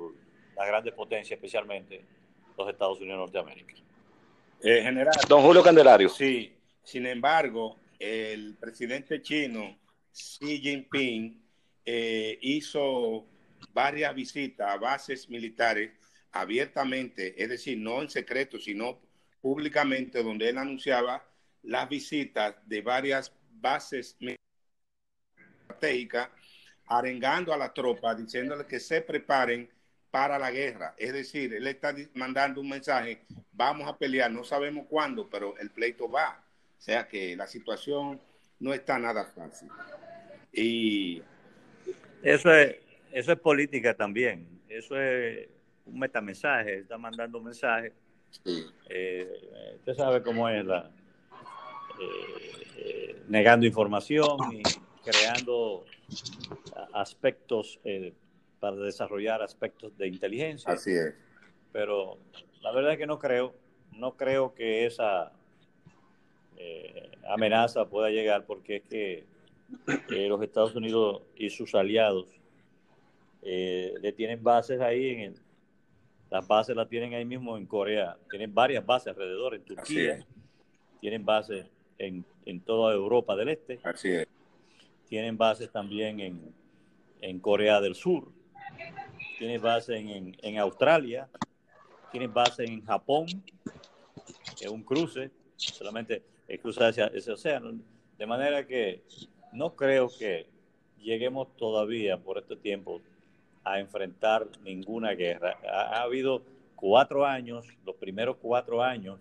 [0.55, 2.03] la grandes potencias, especialmente
[2.57, 3.75] los Estados Unidos de Norteamérica.
[4.61, 5.13] Eh, general.
[5.27, 6.09] Don Julio Candelario.
[6.09, 9.77] Sí, sin embargo, el presidente chino
[10.11, 11.41] Xi Jinping
[11.85, 13.25] eh, hizo
[13.73, 15.91] varias visitas a bases militares
[16.33, 18.99] abiertamente, es decir, no en secreto, sino
[19.39, 21.23] públicamente, donde él anunciaba
[21.61, 24.17] las visitas de varias bases
[25.69, 26.29] estratégicas,
[26.87, 29.69] arengando a la tropa, diciéndole que se preparen
[30.11, 30.95] para la guerra.
[30.97, 35.69] Es decir, él está mandando un mensaje, vamos a pelear, no sabemos cuándo, pero el
[35.69, 36.43] pleito va.
[36.77, 38.19] O sea que la situación
[38.59, 39.69] no está nada fácil.
[40.51, 41.21] Y
[42.21, 42.75] eso es,
[43.11, 44.61] eso es política también.
[44.67, 45.47] Eso es
[45.85, 47.93] un metamensaje, está mandando un mensaje.
[48.89, 50.89] Eh, usted sabe cómo es la,
[53.27, 54.63] negando información y
[55.03, 55.85] creando
[56.93, 57.79] aspectos
[58.59, 60.71] para desarrollar aspectos de inteligencia.
[60.71, 61.13] Así es.
[61.71, 62.17] Pero
[62.61, 63.53] la verdad es que no creo,
[63.91, 65.31] no creo que esa
[67.27, 69.25] amenaza pueda llegar porque es que
[70.27, 72.27] los Estados Unidos y sus aliados
[73.41, 75.35] eh, le tienen bases ahí en el,
[76.33, 80.25] las bases las tienen ahí mismo en Corea, tienen varias bases alrededor, en Turquía,
[80.99, 81.67] tienen bases
[81.99, 84.27] en, en, toda Europa del Este, Así es.
[85.07, 86.41] tienen bases también en,
[87.21, 88.31] en Corea del Sur,
[89.37, 91.29] tienen bases en, en, Australia,
[92.11, 93.27] tienen bases en Japón,
[94.57, 97.79] que es un cruce, solamente el cruce hacia ese océano,
[98.17, 99.03] de manera que
[99.51, 100.47] no creo que
[100.97, 103.03] lleguemos todavía por este tiempo
[103.63, 105.57] a enfrentar ninguna guerra.
[105.69, 106.43] Ha, habido
[106.75, 109.19] cuatro años, los primeros cuatro años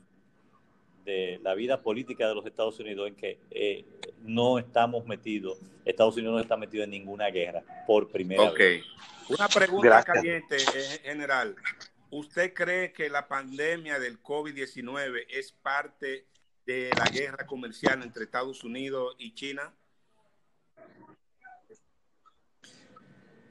[1.05, 3.85] de la vida política de los Estados Unidos en que eh,
[4.23, 8.83] no estamos metidos, Estados Unidos no está metido en ninguna guerra por primera okay.
[9.29, 11.57] Una pregunta caliente, eh, general.
[12.11, 16.27] ¿Usted cree que la pandemia del COVID-19 es parte
[16.67, 19.73] de la guerra comercial entre Estados Unidos y China?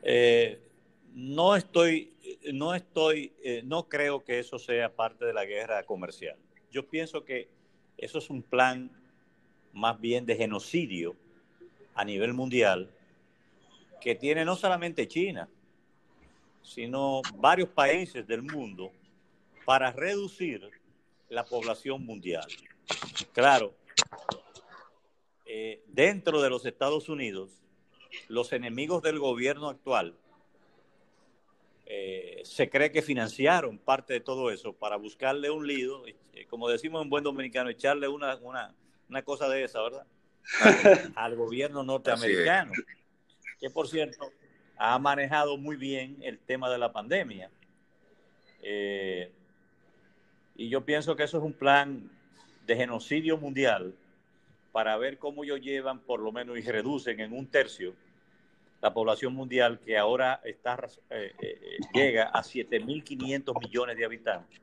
[0.04, 0.71] Eh,
[1.14, 2.14] no estoy,
[2.54, 6.38] no estoy, eh, no creo que eso sea parte de la guerra comercial.
[6.72, 7.50] Yo pienso que
[7.98, 8.92] eso es un plan
[9.74, 11.16] más bien de genocidio
[11.94, 12.90] a nivel mundial
[14.00, 15.48] que tiene no solamente China,
[16.64, 18.92] sino varios países del mundo
[19.66, 20.70] para reducir
[21.30, 22.46] la población mundial.
[23.32, 23.76] Claro,
[25.46, 27.62] eh, dentro de los Estados Unidos,
[28.28, 30.18] los enemigos del gobierno actual
[31.94, 36.70] eh, se cree que financiaron parte de todo eso para buscarle un lido, eh, como
[36.70, 38.74] decimos en buen dominicano, echarle una, una,
[39.10, 40.08] una cosa de esa, ¿verdad?
[41.16, 42.72] Al, gobierno norteamericano,
[43.60, 44.32] que por cierto
[44.78, 47.52] ha manejado muy bien el tema de la pandemia.
[48.62, 49.30] Eh,
[50.56, 52.10] y yo pienso que eso es un plan
[52.68, 53.94] de genocidio mundial
[54.72, 57.94] para ver cómo ellos llevan por lo menos y reducen en un tercio
[58.82, 60.78] la población mundial que ahora está,
[61.12, 64.60] eh, eh, llega a 7.500 millones de habitantes.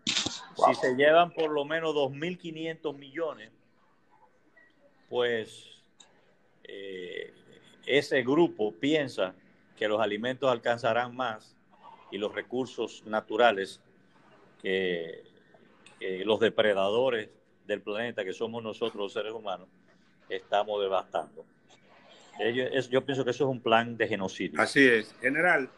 [0.66, 3.52] Si se llevan por lo menos 2.500 millones,
[5.08, 5.66] pues
[6.64, 7.32] eh,
[7.86, 9.34] ese grupo piensa
[9.76, 11.56] que los alimentos alcanzarán más
[12.10, 13.80] y los recursos naturales
[14.60, 15.22] que,
[16.00, 17.30] que los depredadores
[17.66, 19.68] del planeta, que somos nosotros los seres humanos,
[20.28, 21.44] estamos devastando
[22.90, 24.60] yo pienso que eso es un plan de genocidio.
[24.60, 25.14] Así es.
[25.20, 25.70] General,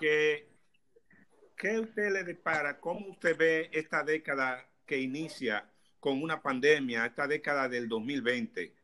[0.00, 0.48] ¿qué,
[1.56, 2.80] ¿qué usted le depara?
[2.80, 5.68] ¿Cómo usted ve esta década que inicia
[6.00, 8.74] con una pandemia, esta década del 2020?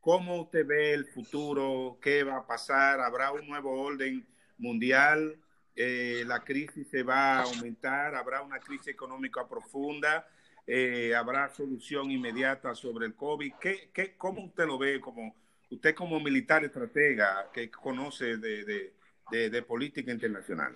[0.00, 1.98] ¿Cómo usted ve el futuro?
[2.00, 3.00] ¿Qué va a pasar?
[3.00, 5.36] ¿Habrá un nuevo orden mundial?
[5.76, 8.14] Eh, ¿La crisis se va a aumentar?
[8.14, 10.26] ¿Habrá una crisis económica profunda?
[10.66, 13.54] Eh, ¿Habrá solución inmediata sobre el COVID?
[13.60, 15.34] ¿Qué, qué, ¿Cómo usted lo ve como
[15.70, 20.74] usted como militar estratega que conoce de, política internacional.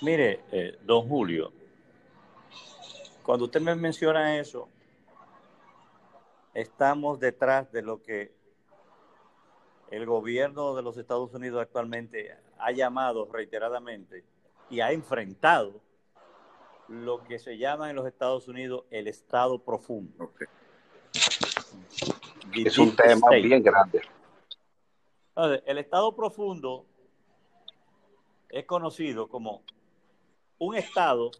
[0.00, 1.52] Mire, eh, don Julio,
[3.22, 4.68] cuando usted me menciona eso,
[6.54, 8.32] estamos detrás de lo que
[9.90, 14.24] el gobierno de los Estados Unidos actualmente ha llamado reiteradamente
[14.70, 15.80] y ha enfrentado
[16.88, 20.32] lo que se llama en los Estados Unidos el Estado profundo
[22.54, 24.02] es un tema bien grande.
[25.66, 26.84] El estado profundo
[28.48, 29.62] es conocido como
[30.58, 31.30] un estado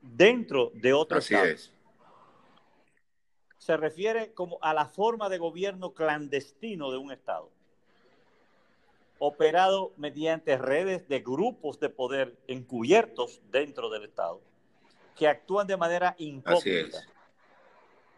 [0.00, 1.50] dentro de otro Así estado.
[1.50, 1.72] Es.
[3.58, 7.50] Se refiere como a la forma de gobierno clandestino de un estado,
[9.18, 14.40] operado mediante redes de grupos de poder encubiertos dentro del estado,
[15.14, 16.98] que actúan de manera incógnita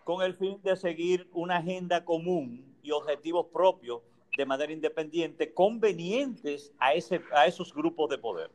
[0.05, 4.03] con el fin de seguir una agenda común y objetivos propios
[4.37, 8.51] de manera independiente, convenientes a, ese, a esos grupos de poder.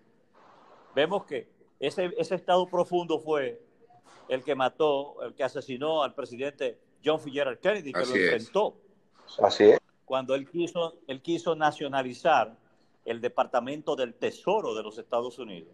[0.94, 3.62] Vemos que ese, ese estado profundo fue
[4.28, 7.32] el que mató, el que asesinó al presidente John F.
[7.62, 8.76] Kennedy, que lo enfrentó.
[9.42, 9.80] Así es.
[10.06, 12.58] Cuando él quiso, él quiso nacionalizar
[13.06, 15.74] el Departamento del Tesoro de los Estados Unidos.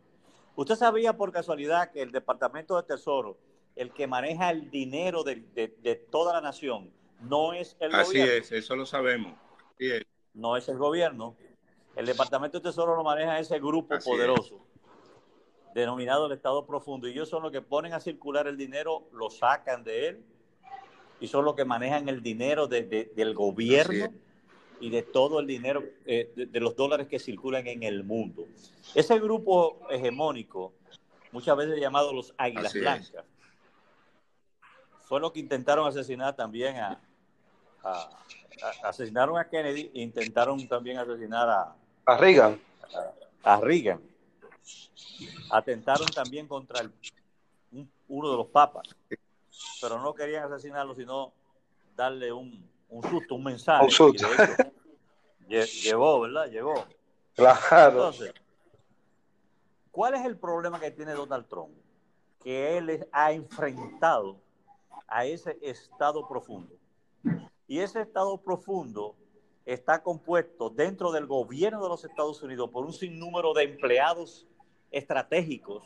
[0.55, 3.37] ¿Usted sabía por casualidad que el Departamento del Tesoro
[3.75, 8.33] el que maneja el dinero de, toda la nación no es el Así gobierno.
[8.33, 9.33] Así es, eso lo sabemos.
[10.33, 11.35] No es el gobierno.
[11.95, 14.65] El Departamento de Tesoro lo maneja ese grupo poderoso,
[15.73, 17.07] denominado el Estado Profundo.
[17.07, 20.25] Y ellos son los que ponen a circular el dinero, lo sacan de él
[21.19, 24.13] y son los que manejan el dinero del gobierno
[24.79, 28.45] y de todo el dinero, eh, de, los dólares que circulan en el mundo.
[28.93, 30.73] Ese grupo hegemónico,
[31.31, 33.13] muchas veces llamado los Águilas Blancas,
[35.05, 36.99] fue lo que intentaron asesinar también a,
[38.83, 42.59] asesinaron a Kennedy e intentaron también asesinar a, a Reagan.
[43.43, 44.01] A, Reagan.
[45.51, 46.91] Atentaron también contra el,
[48.07, 48.87] uno de los papas,
[49.79, 51.31] pero no querían asesinarlo, sino
[51.95, 53.85] darle un, un susto, un mensaje.
[53.85, 54.27] Un susto.
[55.47, 56.49] llegó, ¿verdad?
[56.49, 56.85] Llegó.
[57.35, 58.07] Claro.
[58.07, 58.33] Entonces,
[59.91, 61.75] ¿cuál es el problema que tiene Donald Trump?
[62.41, 64.37] Que él ha enfrentado
[65.07, 66.75] a ese estado profundo.
[67.67, 69.15] Y ese estado profundo
[69.65, 74.45] está compuesto dentro del gobierno de los Estados Unidos por un sinnúmero de empleados
[74.91, 75.83] estratégicos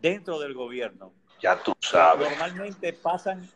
[0.00, 1.12] dentro del gobierno.
[1.40, 2.28] Ya tú sabes.
[2.28, 3.48] Normalmente pasan,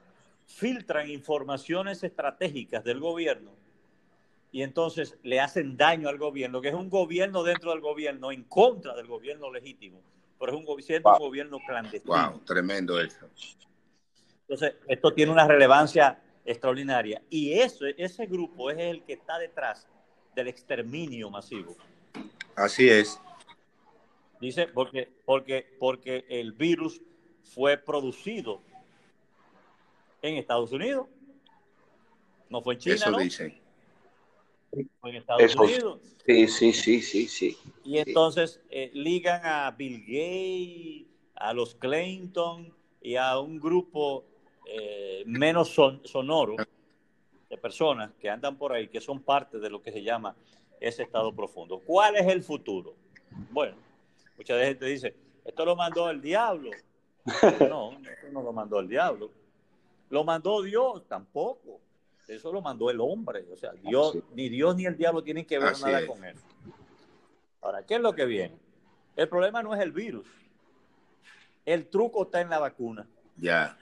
[0.47, 3.53] filtran informaciones estratégicas del gobierno
[4.55, 8.45] y entonces le hacen daño al gobierno, que es un gobierno dentro del gobierno, en
[8.45, 10.01] contra del gobierno legítimo,
[10.39, 12.31] pero es un, un gobierno clandestino.
[12.31, 13.27] Wow, tremendo eso.
[14.49, 17.23] Entonces, esto tiene una relevancia extraordinaria.
[17.31, 19.89] Y eso, ese grupo es el que está detrás
[20.35, 21.77] del exterminio masivo.
[22.55, 23.21] Así es.
[24.41, 27.01] Dice, porque, porque, porque el virus
[27.43, 28.61] fue producido
[30.21, 31.09] en Estados Unidos.
[32.51, 32.97] No fue en China.
[32.97, 33.61] Eso dicen.
[35.01, 36.01] Fue en Estados Unidos.
[36.27, 37.59] Sí, sí, sí, sí, sí.
[37.85, 44.25] Y entonces eh, ligan a Bill Gates, a los Clinton y a un grupo
[44.67, 46.57] eh, menos sonoro
[47.49, 50.35] de personas que andan por ahí, que son parte de lo que se llama
[50.81, 51.81] ese estado profundo.
[51.85, 52.95] ¿Cuál es el futuro?
[53.51, 53.77] Bueno,
[54.37, 56.71] mucha gente dice, esto lo mandó el diablo.
[57.61, 59.31] No, eso no lo mandó el diablo.
[60.11, 61.81] Lo mandó Dios, tampoco.
[62.29, 63.45] Eso lo mandó el hombre.
[63.53, 66.45] O sea, Dios, ni Dios ni el diablo tienen que ver nada con eso.
[67.61, 68.57] Ahora, ¿qué es lo que viene?
[69.17, 70.27] El problema no es el virus.
[71.65, 73.07] El truco está en la vacuna.
[73.37, 73.79] Ya.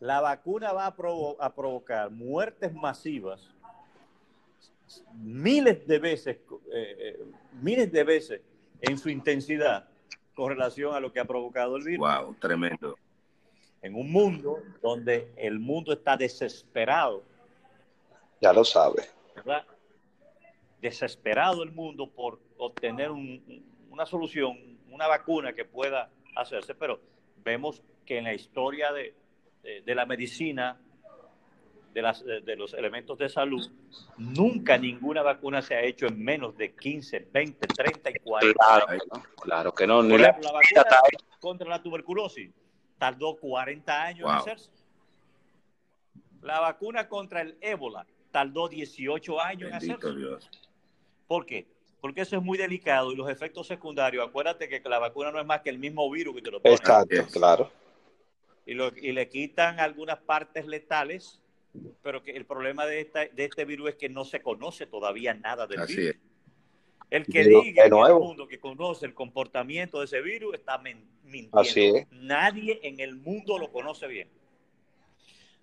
[0.00, 3.50] La vacuna va a, provocar muertes masivas
[5.14, 6.36] miles de veces,
[6.72, 7.24] eh, eh,
[7.60, 8.40] miles de veces
[8.80, 9.88] en su intensidad
[10.34, 12.08] con relación a lo que ha provocado el virus.
[12.08, 12.96] Wow, tremendo.
[13.82, 17.22] En un mundo donde el mundo está desesperado.
[18.40, 19.04] Ya lo sabe.
[19.36, 19.64] ¿verdad?
[20.80, 27.00] Desesperado el mundo por obtener una solución, una vacuna que pueda hacerse, pero
[27.44, 29.14] vemos que en la historia de,
[29.94, 30.76] la medicina,
[31.94, 33.70] de, las, de, los elementos de salud,
[34.18, 39.02] nunca ninguna vacuna se ha hecho en menos de 15, 20, 30 y 40 años.
[39.40, 40.02] Claro que no.
[40.02, 41.00] Por ejemplo, la vacuna
[41.38, 42.50] contra la tuberculosis
[42.98, 44.70] tardó 40 años en hacerse.
[46.42, 50.16] La vacuna contra el ébola tardó 18 años en hacerse.
[50.16, 50.50] Dios.
[51.28, 51.64] ¿Por qué?
[52.00, 55.46] porque eso es muy delicado y los efectos secundarios, acuérdate que la vacuna no es
[55.46, 56.74] más que el mismo virus que te lo pone.
[56.74, 57.70] Exacto, claro.
[58.70, 61.40] Y, lo, y le quitan algunas partes letales,
[62.04, 65.34] pero que el problema de, esta, de este virus es que no se conoce todavía
[65.34, 66.14] nada del virus.
[67.10, 71.58] El que diga en el mundo que conoce el comportamiento de ese virus está mintiendo.
[71.58, 74.28] Así Nadie en el mundo lo conoce bien.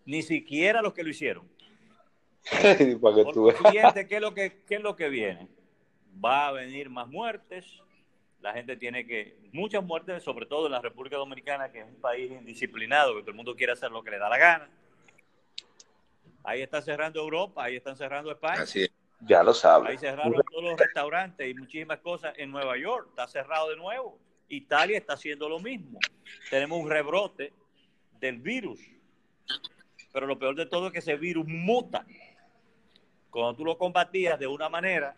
[0.05, 1.47] Ni siquiera los que lo hicieron.
[2.51, 5.47] Para que tú ¿qué es lo que, qué es lo que viene?
[6.23, 7.81] va a venir más muertes,
[8.41, 11.99] la gente tiene que, muchas muertes, sobre todo en la República Dominicana, que es un
[11.99, 14.69] país indisciplinado, que todo el mundo quiere hacer lo que le da la gana.
[16.43, 18.61] Ahí está cerrando Europa, ahí están cerrando España.
[18.61, 18.87] Así
[19.19, 19.87] Ya lo saben.
[19.87, 24.17] Ahí cerraron todos los restaurantes y muchísimas cosas en Nueva York, está cerrado de nuevo.
[24.49, 25.99] Italia está haciendo lo mismo.
[26.49, 27.51] Tenemos un rebrote
[28.19, 28.79] del virus.
[30.13, 32.05] Pero lo peor de todo es que ese virus muta.
[33.29, 35.15] Cuando tú lo combatías de una manera,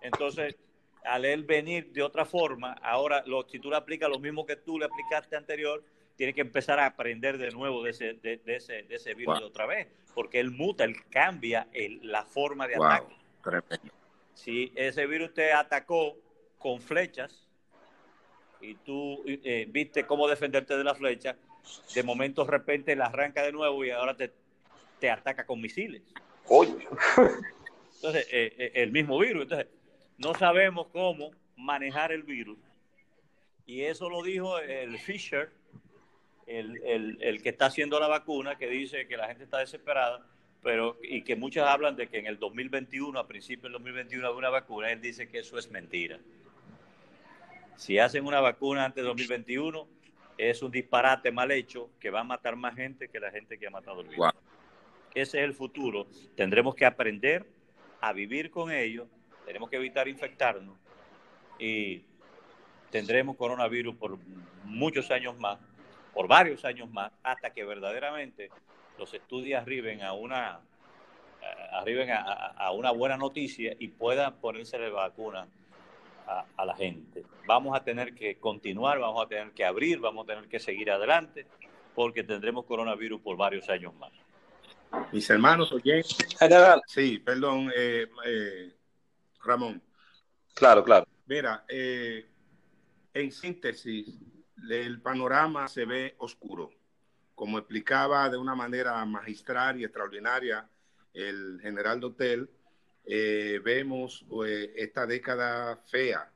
[0.00, 0.56] entonces,
[1.04, 4.56] al él venir de otra forma, ahora lo, si tú le aplicas lo mismo que
[4.56, 5.82] tú le aplicaste anterior,
[6.16, 9.44] tiene que empezar a aprender de nuevo de ese, de, ese, de ese virus de
[9.46, 11.66] otra vez, porque él muta, él cambia
[12.02, 13.14] la forma de ataque.
[14.34, 16.16] Si ese virus te atacó
[16.58, 17.48] con flechas
[18.60, 21.36] y tú eh, viste cómo defenderte de la flecha,
[21.94, 24.32] de momento de repente la arranca de nuevo y ahora te,
[24.98, 26.02] te ataca con misiles.
[27.96, 29.42] Entonces, eh, eh, el mismo virus.
[29.42, 29.68] Entonces,
[30.20, 32.58] no sabemos cómo manejar el virus.
[33.66, 35.50] Y eso lo dijo el Fisher,
[36.46, 40.26] el, que está haciendo la vacuna, que dice que la gente está desesperada,
[40.62, 44.34] pero y que muchos hablan de que en el 2021, a principios del 2021, hay
[44.34, 44.90] una vacuna.
[44.90, 46.18] Él dice que eso es mentira.
[47.76, 49.88] Si hacen una vacuna antes del 2021,
[50.36, 53.66] es un disparate mal hecho que va a matar más gente que la gente que
[53.68, 54.32] ha matado el virus.
[55.14, 56.06] Ese es el futuro.
[56.36, 57.46] Tendremos que aprender
[58.00, 59.06] a vivir con ello,
[59.50, 60.76] tenemos que evitar infectarnos
[61.58, 62.04] y
[62.88, 64.16] tendremos coronavirus por
[64.62, 65.58] muchos años más,
[66.14, 68.48] por varios años más, hasta que verdaderamente
[68.96, 70.60] los estudios arriben a una
[71.42, 75.48] eh, arriben a, una buena noticia y puedan ponerse la vacuna
[76.28, 77.24] a, a, la gente.
[77.44, 80.92] Vamos a tener que continuar, vamos a tener que abrir, vamos a tener que seguir
[80.92, 81.44] adelante,
[81.96, 84.12] porque tendremos coronavirus por varios años más.
[85.10, 86.18] Mis hermanos oyentes.
[86.86, 88.70] Sí, perdón, eh, eh,
[89.44, 89.82] Ramón.
[90.54, 91.06] Claro, claro.
[91.26, 92.26] Mira, eh,
[93.14, 94.18] en síntesis,
[94.68, 96.70] el panorama se ve oscuro.
[97.34, 100.68] Como explicaba de una manera magistral y extraordinaria
[101.14, 102.48] el general Dotel,
[103.64, 104.24] vemos
[104.76, 106.30] esta década fea,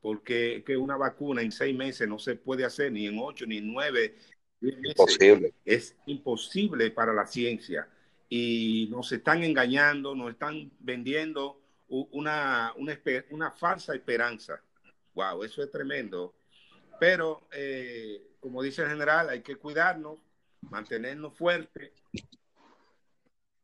[0.00, 3.56] porque que una vacuna en seis meses no se puede hacer ni en ocho ni
[3.56, 4.14] en nueve
[4.62, 5.54] Imposible.
[5.64, 7.88] Es imposible para la ciencia.
[8.28, 11.60] Y nos están engañando, nos están vendiendo
[11.92, 14.60] una, una, falsa esperanza.
[15.14, 16.34] Wow, eso es tremendo.
[16.98, 20.18] Pero, eh, como dice el general, hay que cuidarnos,
[20.62, 21.92] mantenernos fuertes.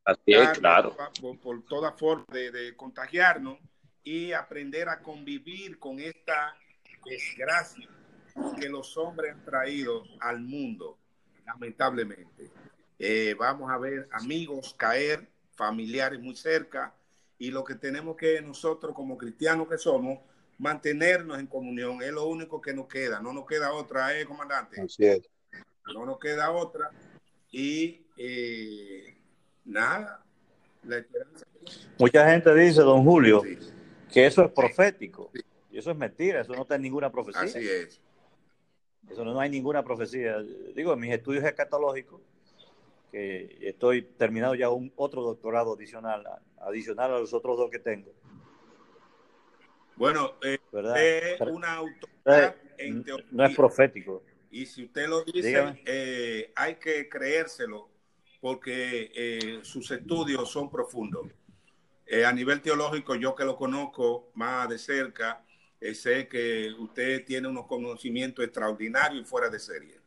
[0.04, 0.96] Así es, claro.
[1.42, 3.58] Por, toda forma de, de contagiarnos
[4.02, 6.54] y aprender a convivir con esta
[7.04, 7.88] desgracia
[8.60, 10.98] que los hombres han traído al mundo,
[11.44, 12.50] lamentablemente.
[12.98, 16.94] Eh, vamos a ver amigos caer, familiares muy cerca,
[17.38, 20.18] y lo que tenemos que nosotros como cristianos que somos,
[20.58, 24.80] mantenernos en comunión, es lo único que nos queda, no nos queda otra, ¿eh, comandante?
[24.80, 25.28] Así es.
[25.94, 26.90] No nos queda otra,
[27.50, 29.16] y eh,
[29.64, 30.22] nada,
[31.98, 33.42] Mucha gente dice, don Julio,
[34.12, 35.30] que eso es profético.
[35.70, 37.42] Y eso es mentira, eso no está en ninguna profecía.
[37.42, 38.00] Así es.
[39.10, 40.38] Eso no, hay ninguna profecía.
[40.74, 42.20] Digo, en mis estudios escatológicos,
[43.10, 46.24] que estoy terminado ya un otro doctorado adicional,
[46.60, 48.12] adicional a los otros dos que tengo.
[49.96, 53.26] Bueno, eh, es una autoridad en teoría.
[53.30, 54.22] No es profético.
[54.50, 57.90] Y si usted lo dice, eh, hay que creérselo
[58.40, 61.26] porque eh, sus estudios son profundos.
[62.24, 65.44] a nivel teológico, yo que lo conozco más de cerca,
[65.80, 69.97] eh, sé que usted tiene unos conocimientos extraordinarios y fuera de serie.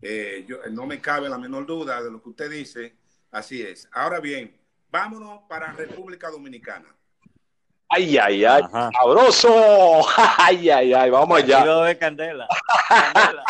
[0.00, 2.96] Eh, yo, no me cabe la menor duda de lo que usted dice.
[3.30, 3.88] Así es.
[3.92, 4.56] Ahora bien,
[4.90, 6.94] vámonos para República Dominicana.
[7.90, 10.06] Ay, ay, ay, sabroso.
[10.38, 11.64] Ay, ay, ay, vamos allá.
[11.84, 12.46] de candela.
[12.88, 13.44] candela.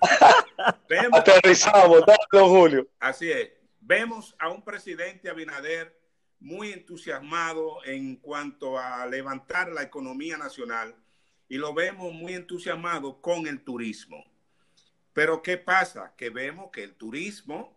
[0.88, 2.88] Vemos, Aterrizamos, Julio.
[2.98, 3.50] Así es.
[3.80, 5.96] Vemos a un presidente Abinader
[6.40, 10.94] muy entusiasmado en cuanto a levantar la economía nacional
[11.48, 14.24] y lo vemos muy entusiasmado con el turismo.
[15.18, 16.14] Pero ¿qué pasa?
[16.16, 17.76] Que vemos que el turismo,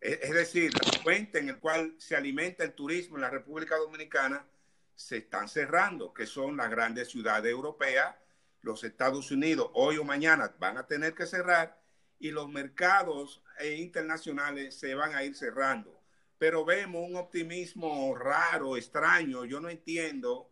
[0.00, 4.46] es decir, la fuente en el cual se alimenta el turismo en la República Dominicana,
[4.94, 8.14] se están cerrando, que son las grandes ciudades europeas,
[8.60, 11.82] los Estados Unidos, hoy o mañana van a tener que cerrar
[12.20, 13.42] y los mercados
[13.76, 16.00] internacionales se van a ir cerrando
[16.38, 19.44] pero vemos un optimismo raro, extraño.
[19.44, 20.50] Yo no entiendo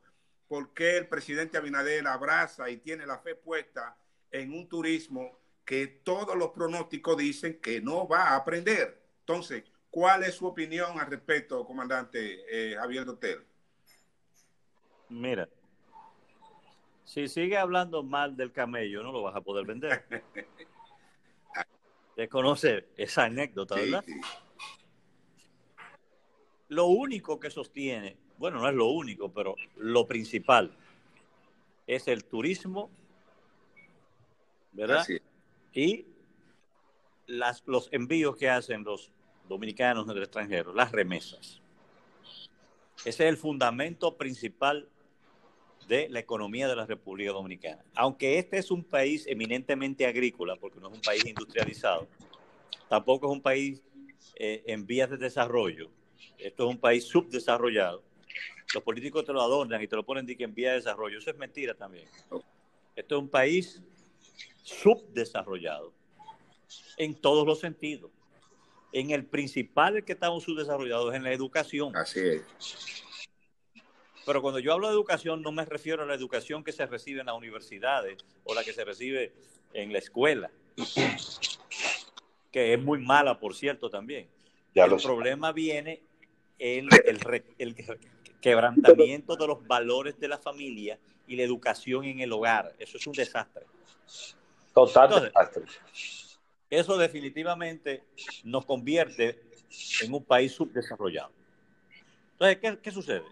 [0.49, 3.97] por qué el presidente Abinader abraza y tiene la fe puesta
[4.31, 5.39] en un turismo
[5.71, 9.01] que todos los pronósticos dicen que no va a aprender.
[9.21, 13.45] Entonces, ¿cuál es su opinión al respecto, comandante eh, Javier Dotel?
[15.11, 15.49] Mira,
[17.05, 20.05] si sigue hablando mal del camello, no lo vas a poder vender.
[22.16, 24.03] Te conoce esa anécdota, ¿verdad?
[24.05, 24.21] Sí.
[26.66, 30.77] Lo único que sostiene, bueno, no es lo único, pero lo principal
[31.87, 32.91] es el turismo,
[34.73, 35.07] ¿verdad?
[35.73, 36.07] Y
[37.66, 39.12] los envíos que hacen los
[39.49, 41.61] dominicanos del extranjero, las remesas.
[43.05, 44.89] Ese es el fundamento principal
[45.89, 47.83] de la economía de la República Dominicana.
[47.95, 52.07] Aunque este es un país eminentemente agrícola, porque no es un país industrializado,
[52.89, 53.83] tampoco es un país
[54.37, 55.91] eh, en vías de desarrollo,
[56.39, 58.03] esto es un país subdesarrollado.
[58.73, 61.18] Los políticos te lo adornan y te lo ponen de que en vía de desarrollo.
[61.18, 62.07] Eso es mentira también.
[62.95, 63.83] Esto es un país
[64.63, 65.93] subdesarrollado
[66.97, 68.11] en todos los sentidos.
[68.93, 71.97] En el principal que estamos subdesarrollados es en la educación.
[71.97, 73.05] Así es.
[74.27, 77.21] Pero cuando yo hablo de educación no me refiero a la educación que se recibe
[77.21, 79.33] en las universidades o la que se recibe
[79.73, 80.51] en la escuela,
[82.51, 84.29] que es muy mala, por cierto, también.
[84.75, 86.03] el problema viene
[86.59, 86.89] el,
[87.59, 87.77] el,
[88.41, 92.75] quebrantamiento de los valores de la familia y la educación en el hogar.
[92.79, 93.65] Eso es un desastre.
[94.87, 95.33] Total
[96.70, 98.05] Eso definitivamente
[98.45, 99.41] nos convierte
[100.03, 101.31] en un país subdesarrollado.
[102.33, 103.24] Entonces, ¿qué, qué sucede?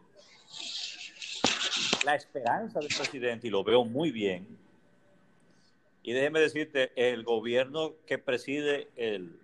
[2.04, 4.46] La esperanza del presidente, y lo veo muy bien,
[6.02, 9.38] y déjeme decirte, el gobierno que preside el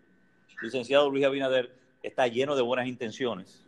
[0.63, 3.65] licenciado Luis Abinader está lleno de buenas intenciones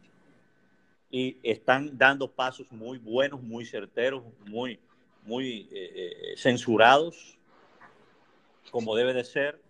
[1.11, 4.79] y están dando pasos muy buenos, muy certeros, muy,
[5.25, 7.36] muy eh, eh, censurados,
[8.71, 9.61] como debe de ser.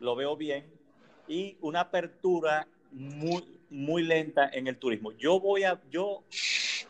[0.00, 0.66] Lo veo bien.
[1.26, 5.12] Y una apertura muy, muy lenta en el turismo.
[5.12, 6.24] Yo voy a, yo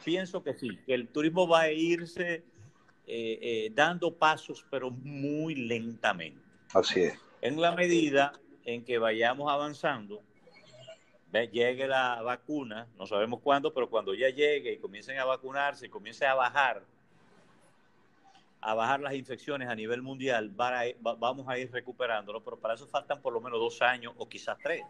[0.04, 2.44] pienso que sí, que el turismo va a irse
[3.06, 6.40] eh, dando pasos, pero muy lentamente.
[6.74, 7.18] Así es.
[7.40, 8.32] En la medida
[8.64, 10.22] en que vayamos avanzando,
[11.32, 15.88] llegue la vacuna, no sabemos cuándo, pero cuando ya llegue y comiencen a vacunarse y
[15.88, 16.82] comience a bajar,
[18.60, 23.20] a bajar las infecciones a nivel mundial, vamos a ir recuperándolo, pero para eso faltan
[23.22, 24.82] por lo menos dos años o quizás tres.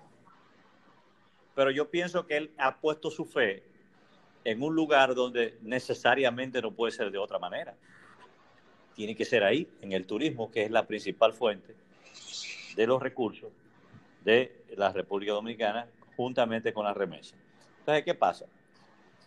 [1.54, 3.62] Pero yo pienso que él ha puesto su fe
[4.44, 7.74] en un lugar donde necesariamente no puede ser de otra manera.
[8.94, 11.74] Tiene que ser ahí, en el turismo, que es la principal fuente
[12.74, 13.50] de los recursos
[14.24, 17.36] de la República Dominicana juntamente con la remesa.
[17.80, 18.46] Entonces, ¿qué pasa?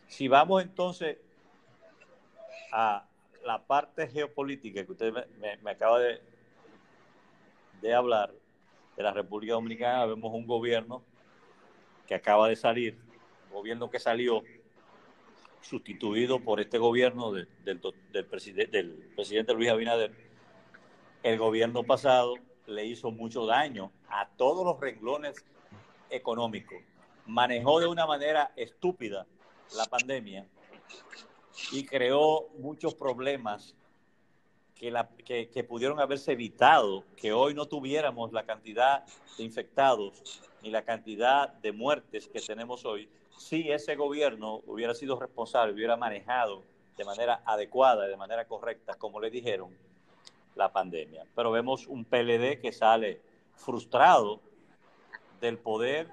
[0.08, 1.18] Si vamos entonces
[2.72, 3.06] a
[3.44, 8.34] la parte geopolítica que usted me, acaba de, hablar
[8.96, 11.04] de la República Dominicana, vemos un gobierno
[12.08, 12.98] que acaba de salir,
[13.52, 14.44] gobierno que salió
[15.62, 17.48] sustituido por este gobierno del,
[18.30, 20.12] presidente, Luis Abinader.
[21.24, 22.36] El gobierno pasado
[22.66, 25.46] le hizo mucho daño a todos los renglones
[26.10, 26.76] económico,
[27.26, 29.26] manejó de una manera estúpida
[29.76, 30.46] la pandemia
[31.72, 33.76] y creó muchos problemas
[34.76, 39.04] que, pudieron haberse evitado, que hoy no tuviéramos la cantidad
[39.38, 45.20] de infectados ni la cantidad de muertes que tenemos hoy, si ese gobierno hubiera sido
[45.20, 46.64] responsable, hubiera manejado
[46.98, 49.70] de manera adecuada, de manera correcta, como le dijeron,
[50.56, 51.26] la pandemia.
[51.36, 53.22] Pero vemos un PLD que sale
[53.56, 54.40] frustrado
[55.40, 56.10] del poder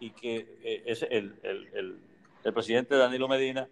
[0.00, 2.00] y que eh, es el, el,
[2.44, 3.68] el, presidente Danilo Medina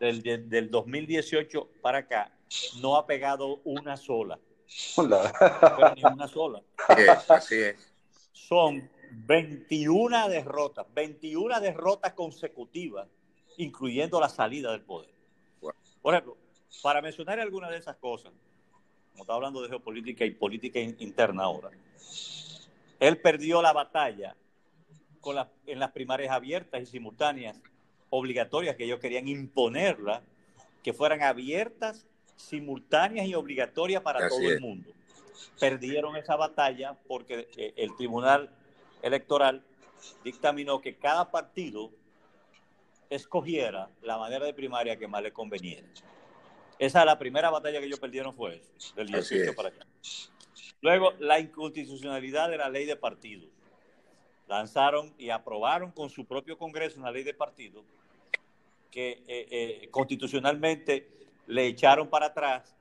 [0.00, 2.32] del, del 2018 para acá
[2.80, 4.38] no ha pegado una sola.
[5.96, 6.62] Ni una sola.
[7.28, 7.92] Así es.
[8.32, 13.08] Son 21 derrotas, 21 derrotas consecutivas,
[13.58, 15.10] incluyendo la salida del poder.
[15.60, 16.36] Por ejemplo,
[16.82, 18.32] para mencionar algunas de esas cosas,
[19.12, 21.70] como está hablando de geopolítica y política interna ahora,
[22.98, 24.34] él perdió la batalla
[25.20, 25.36] con
[25.66, 27.60] en las primarias abiertas y simultáneas
[28.10, 30.22] obligatorias que ellos querían imponerla,
[30.82, 32.06] que fueran abiertas,
[32.36, 34.90] simultáneas y obligatorias para todo el mundo.
[35.58, 38.50] Perdieron esa batalla porque eh, el Tribunal
[39.02, 39.62] Electoral
[40.24, 41.90] dictaminó que cada partido
[43.08, 45.86] escogiera la manera de primaria que más le conveniera.
[46.78, 49.86] Esa es la primera batalla que ellos perdieron fue eso, del 18 para acá.
[50.80, 53.50] Luego, la inconstitucionalidad de la ley de partidos.
[54.48, 57.84] Lanzaron y aprobaron con su propio Congreso una ley de partidos
[58.90, 61.08] que eh, eh, constitucionalmente
[61.46, 62.74] le echaron para atrás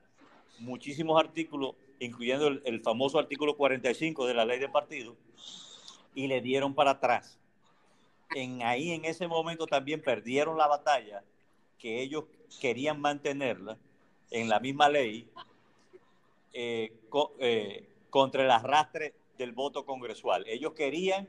[0.60, 5.16] muchísimos artículos, incluyendo el, famoso artículo 45 de la ley de partidos,
[6.16, 7.38] y le dieron para atrás.
[8.36, 11.24] En ahí, en ese momento, también perdieron la batalla
[11.78, 12.26] que ellos
[12.60, 13.78] querían mantenerla
[14.32, 15.28] en la misma ley
[16.53, 16.93] eh,
[18.10, 20.43] contra el arrastre del voto congresual.
[20.47, 21.28] Ellos querían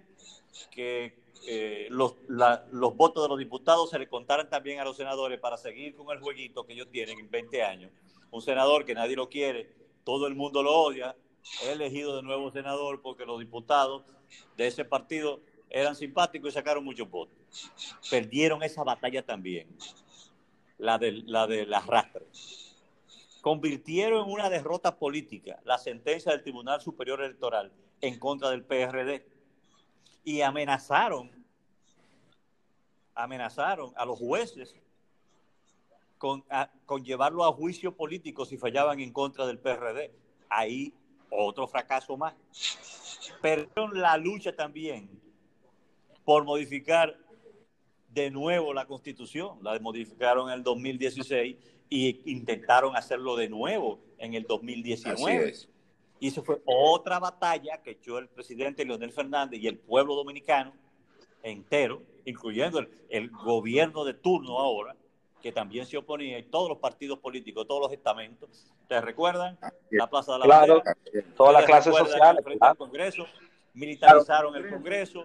[0.70, 5.38] que eh, los, los votos de los diputados se le contaran también a los senadores
[5.40, 7.90] para seguir con el jueguito que ellos tienen en 20 años.
[8.30, 9.70] Un senador que nadie lo quiere,
[10.05, 11.16] todo el mundo lo odia,
[11.62, 14.05] es elegido de nuevo senador porque los diputados
[14.57, 15.40] de ese partido
[15.70, 17.36] eran simpáticos y sacaron muchos votos.
[18.11, 19.68] Perdieron esa batalla también,
[20.78, 22.26] la del, la del arrastre
[23.40, 29.24] convirtieron en una derrota política la sentencia del Tribunal Superior Electoral en contra del PRD
[30.25, 31.31] y amenazaron,
[33.14, 34.75] amenazaron a los jueces
[36.18, 36.45] con,
[36.87, 40.12] con llevarlo a juicio político si fallaban en contra del PRD.
[40.49, 40.93] Ahí
[41.31, 42.35] otro fracaso más.
[43.41, 45.09] Perdieron la lucha también
[46.25, 47.16] por modificar
[48.09, 49.59] de nuevo la constitución.
[49.62, 51.57] La modificaron en el 2016
[51.89, 55.55] y intentaron hacerlo de nuevo en el 2019.
[56.21, 60.73] Y eso fue otra batalla que echó el presidente Leonel Fernández y el pueblo dominicano
[61.43, 64.95] entero, incluyendo el, gobierno de turno ahora,
[65.43, 68.71] que también se oponía, y todos los partidos políticos, todos los estamentos.
[68.87, 69.59] ¿Te recuerdan?
[69.91, 70.83] La Plaza de la Claro,
[71.37, 72.39] toda la clase social.
[72.59, 72.77] Claro.
[72.77, 73.25] Congreso,
[73.73, 75.25] militarizaron el Congreso.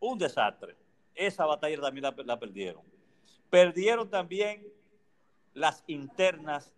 [0.00, 0.76] Un desastre.
[1.14, 2.82] Esa batalla también la, la perdieron.
[3.48, 4.66] Perdieron también
[5.54, 6.74] las internas,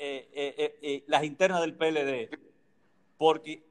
[0.00, 2.30] eh, eh, eh, las internas del PLD,
[3.16, 3.64] porque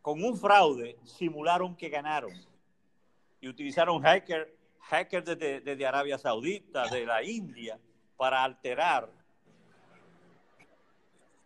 [0.00, 2.30] con un fraude simularon que ganaron
[3.40, 4.48] y utilizaron hackers
[4.78, 7.80] hackers desde, Arabia Saudita, de la India,
[8.16, 9.10] para alterar,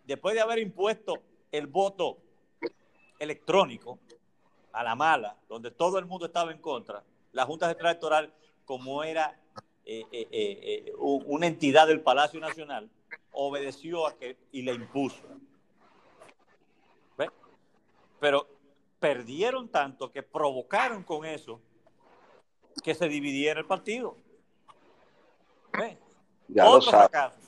[0.04, 2.18] después de haber impuesto el voto
[3.18, 3.98] electrónico
[4.72, 7.02] a la mala, donde todo el mundo estaba en contra,
[7.32, 8.34] la Junta Central Electoral,
[8.66, 9.40] como era
[10.98, 12.90] una entidad del Palacio Nacional,
[13.36, 15.22] obedeció a que y le impuso.
[17.16, 17.30] ¿Ve?
[18.18, 18.48] Pero
[18.98, 21.60] perdieron tanto que provocaron con eso
[22.82, 24.16] que se dividiera el partido.
[25.72, 25.98] ¿Ve?
[26.48, 27.38] Ya Otro fracaso.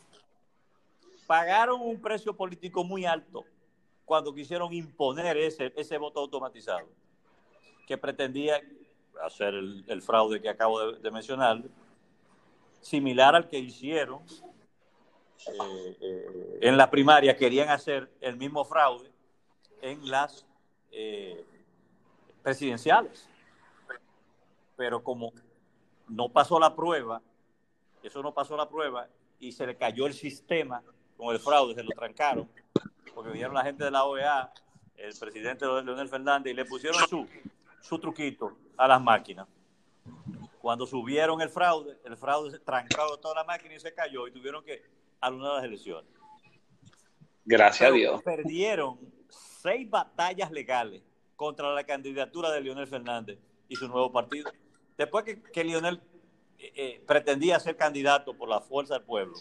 [1.26, 3.44] Pagaron un precio político muy alto
[4.04, 6.88] cuando quisieron imponer ese, ese voto automatizado,
[7.86, 8.60] que pretendía
[9.22, 11.62] hacer el, el fraude que acabo de, de, mencionar,
[12.80, 14.22] similar al que hicieron
[15.46, 19.10] eh, eh, en la primaria, querían hacer el mismo fraude
[19.80, 20.46] en las
[20.90, 21.44] eh,
[22.42, 23.28] presidenciales.
[24.76, 25.32] Pero como
[26.08, 27.22] no pasó la prueba,
[28.02, 29.08] eso no pasó la prueba
[29.38, 30.82] y se le cayó el sistema
[31.16, 32.48] con el fraude, se lo trancaron,
[33.14, 34.52] porque vinieron la gente de la OEA,
[34.96, 37.26] el presidente Leonel Fernández, y le pusieron su,
[37.80, 39.46] su truquito a las máquinas.
[40.60, 44.32] Cuando subieron el fraude, el fraude se trancó toda la máquina y se cayó y
[44.32, 46.10] tuvieron que anular las elecciones.
[47.44, 48.22] Gracias Pero a Dios.
[48.22, 48.98] Perdieron
[49.28, 51.02] seis batallas legales
[51.36, 53.38] contra la candidatura de Leonel Fernández
[53.68, 54.50] y su nuevo partido.
[54.96, 56.00] Después que, que Lionel
[56.58, 59.34] eh, eh, pretendía ser candidato por la fuerza del pueblo,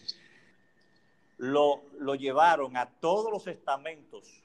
[1.38, 4.44] lo, lo llevaron a todos los estamentos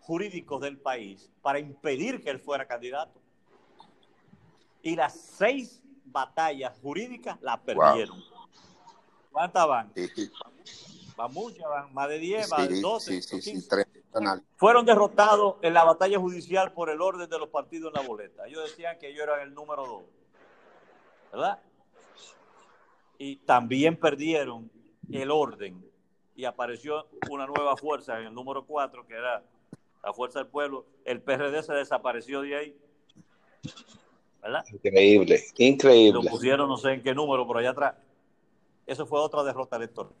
[0.00, 3.20] jurídicos del país para impedir que él fuera candidato.
[4.82, 8.18] Y las seis batallas jurídicas las perdieron.
[8.18, 8.33] Wow.
[9.34, 9.92] ¿Cuántas van?
[9.96, 10.30] Sí.
[11.16, 13.12] Van muchas, van más de 10, van Sí, 12.
[13.12, 13.60] sí, sí, 15.
[13.60, 13.86] sí, tres.
[14.56, 18.46] Fueron derrotados en la batalla judicial por el orden de los partidos en la boleta.
[18.46, 20.02] Ellos decían que ellos eran el número 2.
[21.32, 21.58] ¿Verdad?
[23.18, 24.70] Y también perdieron
[25.10, 25.84] el orden
[26.36, 29.42] y apareció una nueva fuerza en el número 4, que era
[30.02, 30.86] la Fuerza del Pueblo.
[31.04, 32.76] El PRD se desapareció de ahí.
[34.42, 34.64] ¿Verdad?
[34.72, 36.30] Increíble, Lo increíble.
[36.30, 37.94] pusieron no sé en qué número, por allá atrás.
[38.86, 40.12] Eso fue otra derrota electoral.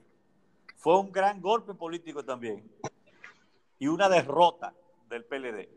[0.76, 2.70] Fue un gran golpe político también.
[3.78, 4.74] Y una derrota
[5.08, 5.68] del PLD.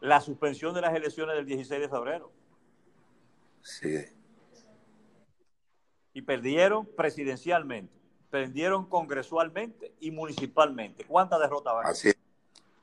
[0.00, 2.32] La suspensión de las elecciones del 16 de febrero.
[3.62, 4.04] Sí.
[6.12, 7.92] Y perdieron presidencialmente,
[8.30, 11.04] perdieron congresualmente y municipalmente.
[11.04, 11.86] ¿Cuántas derrotas van?
[11.86, 12.16] Así es.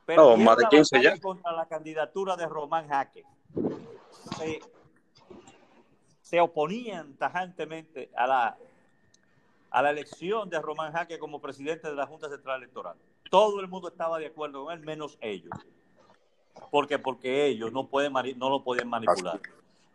[0.08, 1.22] No, más de la 15 batalla ya.
[1.22, 3.24] contra la candidatura de Román Jaque.
[4.38, 4.60] Se,
[6.22, 8.58] se oponían tajantemente a la,
[9.74, 12.96] a la elección de Román Jaque como presidente de la Junta Central Electoral.
[13.32, 15.52] Todo el mundo estaba de acuerdo con él, menos ellos.
[16.70, 19.42] Porque, porque ellos no, pueden, no lo podían manipular.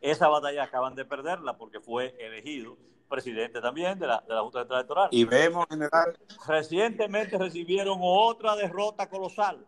[0.01, 2.77] Esa batalla acaban de perderla porque fue elegido
[3.09, 5.09] presidente también de la, de la Junta Central Electoral.
[5.13, 6.19] Y vemos, general,
[6.49, 9.65] Recientemente recibieron otra derrota colosal.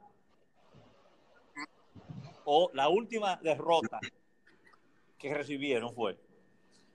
[2.44, 4.00] O la última derrota
[5.18, 6.18] que recibieron fue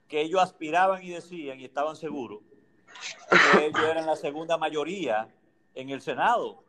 [0.10, 2.42] que ellos aspiraban y decían y estaban seguros
[3.30, 5.28] que ellos eran la segunda mayoría
[5.74, 6.64] en el Senado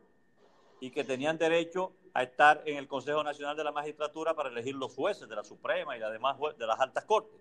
[0.79, 4.75] y que tenían derecho a estar en el Consejo Nacional de la Magistratura para elegir
[4.75, 7.39] los jueces de la Suprema y además de las altas cortes.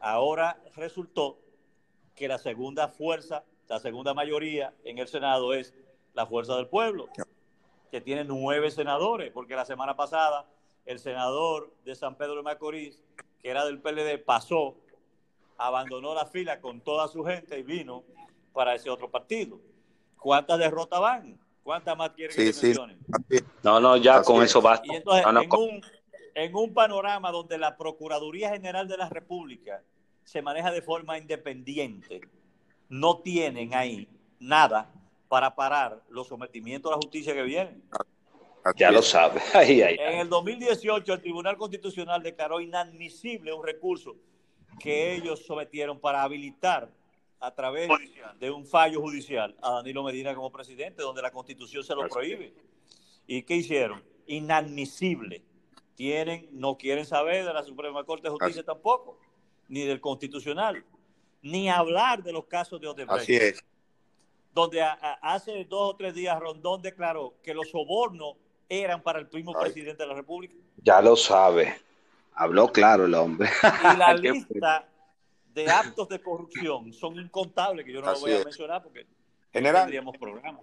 [0.00, 1.38] Ahora resultó
[2.14, 5.74] que la segunda fuerza, la segunda mayoría en el Senado es
[6.14, 7.08] la fuerza del pueblo,
[7.90, 10.46] que tiene nueve senadores, porque la semana pasada
[10.84, 13.02] el senador de San Pedro de Macorís,
[13.40, 14.76] que era del PLD, pasó,
[15.58, 18.04] abandonó la fila con toda su gente y vino
[18.52, 19.60] para ese otro partido.
[20.16, 21.38] ¿Cuántas derrotas van?
[21.62, 22.66] ¿Cuántas más quieren Sí, que sí.
[22.68, 22.98] mencionen?
[23.62, 24.50] No, no, ya Así con es.
[24.50, 24.86] eso basta.
[24.86, 25.80] Y entonces, No, no, en, un,
[26.34, 29.82] en un panorama donde la Procuraduría General de la República
[30.24, 32.20] se maneja de forma independiente,
[32.88, 34.90] no tienen ahí nada
[35.28, 37.82] para parar los sometimientos a la justicia que vienen.
[38.64, 39.40] así ya lo sabe.
[39.54, 44.16] Ay, ay, En el 2018, el Tribunal Constitucional declaró inadmisible un recurso
[44.78, 46.90] que ellos sometieron para habilitar
[47.40, 47.88] a través
[48.40, 52.54] de un fallo judicial a Danilo Medina como presidente, donde la Constitución se lo prohíbe.
[53.26, 54.02] ¿Y qué hicieron?
[54.26, 55.42] Inadmisible.
[55.94, 59.18] Tienen, no quieren saber de la Suprema Corte de Justicia tampoco,
[59.68, 60.84] ni del Constitucional.
[61.42, 63.22] Ni hablar de los casos de Odebrecht.
[63.22, 63.64] Así es.
[64.52, 68.36] Donde hace dos o tres días Rondón declaró que los sobornos
[68.68, 70.54] eran para el primo presidente de la República.
[70.82, 71.80] Ya lo sabe.
[72.38, 73.48] Habló claro el hombre.
[73.62, 74.88] Y la lista
[75.52, 79.06] de actos de corrupción son incontables, que yo no lo voy a mencionar porque
[79.52, 80.62] General, tendríamos programas.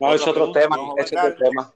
[0.00, 0.76] No, es otro tema.
[0.98, 1.72] Es otro tema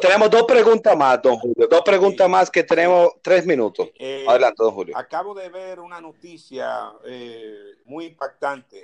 [0.00, 1.68] tenemos dos preguntas más, don Julio.
[1.68, 3.90] Dos preguntas más que tenemos tres minutos.
[3.98, 4.96] Eh, Adelante, don Julio.
[4.96, 8.82] Acabo de ver una noticia eh, muy impactante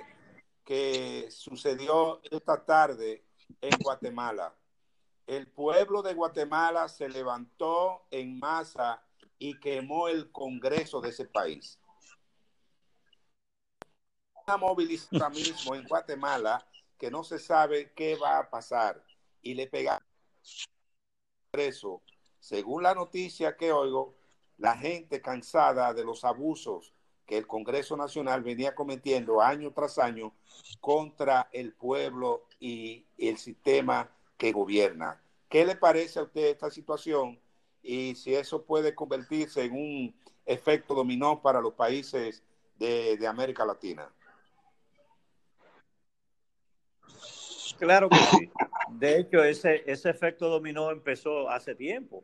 [0.63, 3.23] que sucedió esta tarde
[3.61, 4.53] en Guatemala.
[5.25, 9.01] El pueblo de Guatemala se levantó en masa
[9.49, 11.79] y quemó el Congreso de ese país.
[14.47, 16.65] Una movilización mismo en Guatemala
[16.97, 19.03] que no se sabe qué va a pasar
[19.41, 20.05] y le pegaron
[21.53, 22.01] eso,
[22.39, 24.15] según la noticia que oigo,
[24.57, 26.91] la gente cansada de los abusos
[27.25, 30.33] que el Congreso Nacional venía cometiendo año tras año
[30.81, 35.21] contra el pueblo y el sistema que gobierna.
[35.49, 37.39] ¿Qué le parece a usted esta situación
[37.85, 40.15] y si eso puede convertirse en un
[40.45, 42.43] efecto dominó para los países
[42.79, 44.09] de, de América Latina?
[47.77, 48.49] Claro que sí.
[48.89, 52.23] De hecho, ese, ese efecto dominó empezó hace tiempo,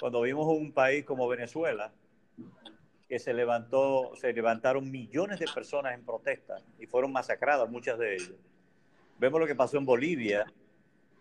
[0.00, 1.92] cuando vimos un país como Venezuela,
[3.08, 8.14] que se levantó, se levantaron millones de personas en protesta y fueron masacradas muchas de
[8.14, 8.32] ellas.
[9.18, 10.52] Vemos lo que pasó en Bolivia,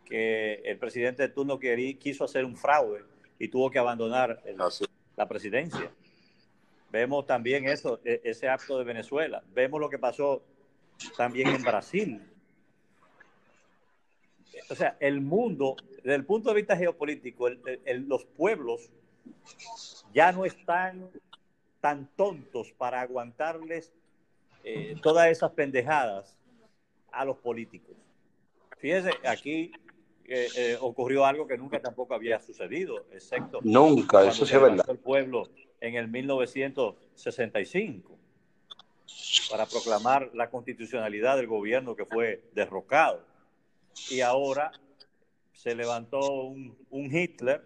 [0.03, 3.03] que el presidente de turno quiso hacer un fraude
[3.39, 4.41] y tuvo que abandonar
[5.15, 5.91] la presidencia.
[6.91, 9.43] Vemos también eso, e, ese acto de Venezuela.
[9.53, 10.43] Vemos lo que pasó
[11.17, 12.21] también en Brasil,
[14.69, 18.89] o sea, el mundo, desde el punto de vista geopolítico, los pueblos
[20.13, 21.09] ya no están
[21.81, 23.93] tan tontos para aguantarles
[24.63, 26.35] eh, todas esas pendejadas
[27.11, 27.95] a los políticos.
[28.77, 29.71] Fíjense, aquí
[30.27, 34.85] eh, eh, ocurrió algo que nunca tampoco había sucedido, excepto nunca, eso sí es verdad.
[34.89, 35.49] El pueblo
[35.79, 38.15] en el 1965
[39.49, 43.25] para proclamar la constitucionalidad del gobierno que fue derrocado
[44.09, 44.71] y ahora
[45.53, 47.63] se levantó un, Hitler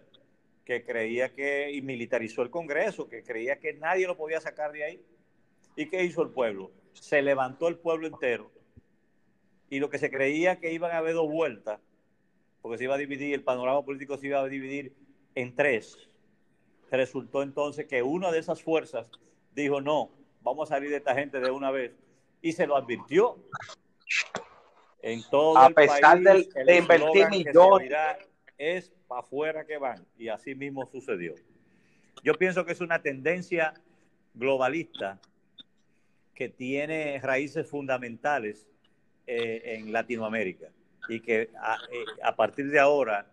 [0.64, 4.84] que creía que, y militarizó el Congreso, que creía que nadie lo podía sacar de
[4.84, 5.04] ahí.
[5.76, 6.70] ¿Y qué hizo el pueblo?
[6.92, 8.50] Se levantó el pueblo entero.
[9.68, 11.80] Y lo que se creía que iban a haber dos vueltas,
[12.62, 14.94] porque se iba a dividir, el panorama político se iba a dividir
[15.34, 15.96] en tres.
[16.90, 19.10] Resultó entonces que una de esas fuerzas
[19.54, 20.10] dijo, no,
[20.42, 21.92] vamos a salir de esta gente de una vez.
[22.42, 23.38] Y se lo advirtió
[25.02, 27.92] en todo a pesar de invertir millones.
[28.58, 30.04] Es para afuera que van.
[30.18, 31.34] Y así mismo sucedió.
[32.22, 33.72] Yo pienso que es una tendencia
[34.34, 35.18] globalista
[36.34, 38.66] que tiene raíces fundamentales
[39.26, 40.70] eh, en Latinoamérica
[41.10, 43.26] y que a, eh, a, partir de ahora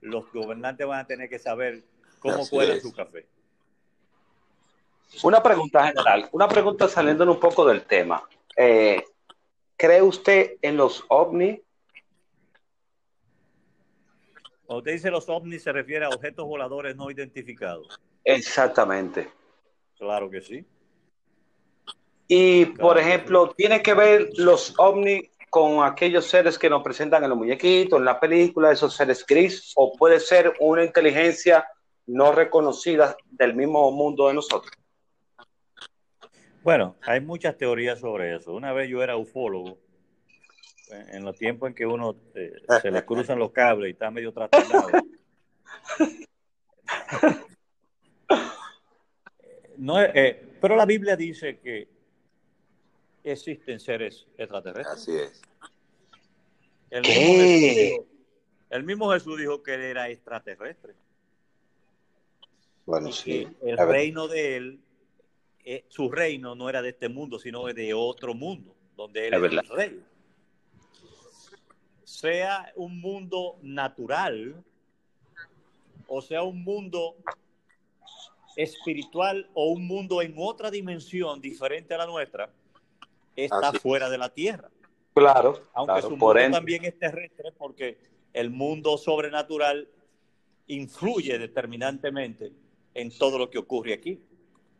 [0.00, 1.84] los gobernantes van a tener que saber
[2.18, 3.26] cómo cuela su café.
[5.22, 8.22] Una pregunta general, una pregunta saliendo un poco del tema.
[8.56, 9.04] Eh,
[9.76, 11.60] ¿Cree usted en los ovnis?
[14.66, 18.00] Cuando usted dice los ovnis, se refiere a objetos voladores no identificados.
[18.24, 19.30] Exactamente.
[19.98, 20.66] Claro que sí.
[22.26, 27.30] Y, por ejemplo, ¿tiene que ver los ovnis con aquellos seres que nos presentan en
[27.30, 29.72] los muñequitos, en la película, esos seres gris?
[29.76, 31.66] ¿O puede ser una inteligencia
[32.06, 34.72] no reconocida del mismo mundo de nosotros?
[36.62, 38.52] Bueno, hay muchas teorías sobre eso.
[38.52, 39.78] Una vez yo era ufólogo,
[40.90, 44.32] en los tiempos en que uno eh, se le cruzan los cables y está medio
[44.32, 44.88] trastornado.
[49.76, 51.97] no, eh, pero la Biblia dice que
[53.30, 54.96] existen seres extraterrestres.
[54.96, 55.42] Así es.
[56.90, 58.06] El mismo, dijo,
[58.70, 60.94] el mismo Jesús dijo que él era extraterrestre.
[62.86, 63.46] Bueno, sí.
[63.62, 64.80] El reino de él
[65.70, 69.52] eh, su reino no era de este mundo, sino de otro mundo, donde él es,
[69.52, 70.02] el rey.
[72.04, 74.64] Sea un mundo natural,
[76.06, 77.16] o sea un mundo
[78.56, 82.50] espiritual o un mundo en otra dimensión diferente a la nuestra,
[83.44, 84.70] está fuera de la Tierra.
[85.14, 85.60] Claro.
[85.74, 87.98] Aunque su mundo también es terrestre, porque
[88.32, 89.88] el mundo sobrenatural
[90.66, 92.52] influye determinantemente
[92.94, 94.20] en todo lo que ocurre aquí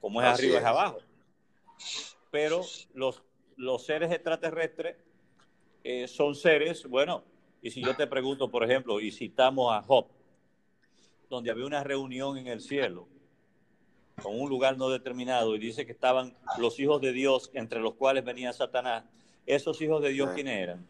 [0.01, 0.65] como es arriba es.
[0.65, 0.99] abajo.
[2.31, 2.63] Pero
[2.95, 3.23] los,
[3.57, 4.97] los seres extraterrestres
[5.85, 7.25] eh, son seres, bueno,
[7.63, 10.07] y si yo te pregunto, por ejemplo, y citamos a Job,
[11.29, 13.09] donde había una reunión en el cielo,
[14.23, 17.95] con un lugar no determinado y dice que estaban los hijos de Dios entre los
[17.95, 19.05] cuales venía Satanás,
[19.47, 20.87] ¿esos hijos de Dios quiénes eran?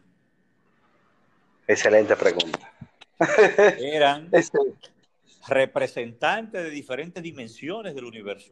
[1.67, 2.73] Excelente pregunta.
[3.79, 4.29] Eran
[5.47, 8.51] representantes de diferentes dimensiones del universo,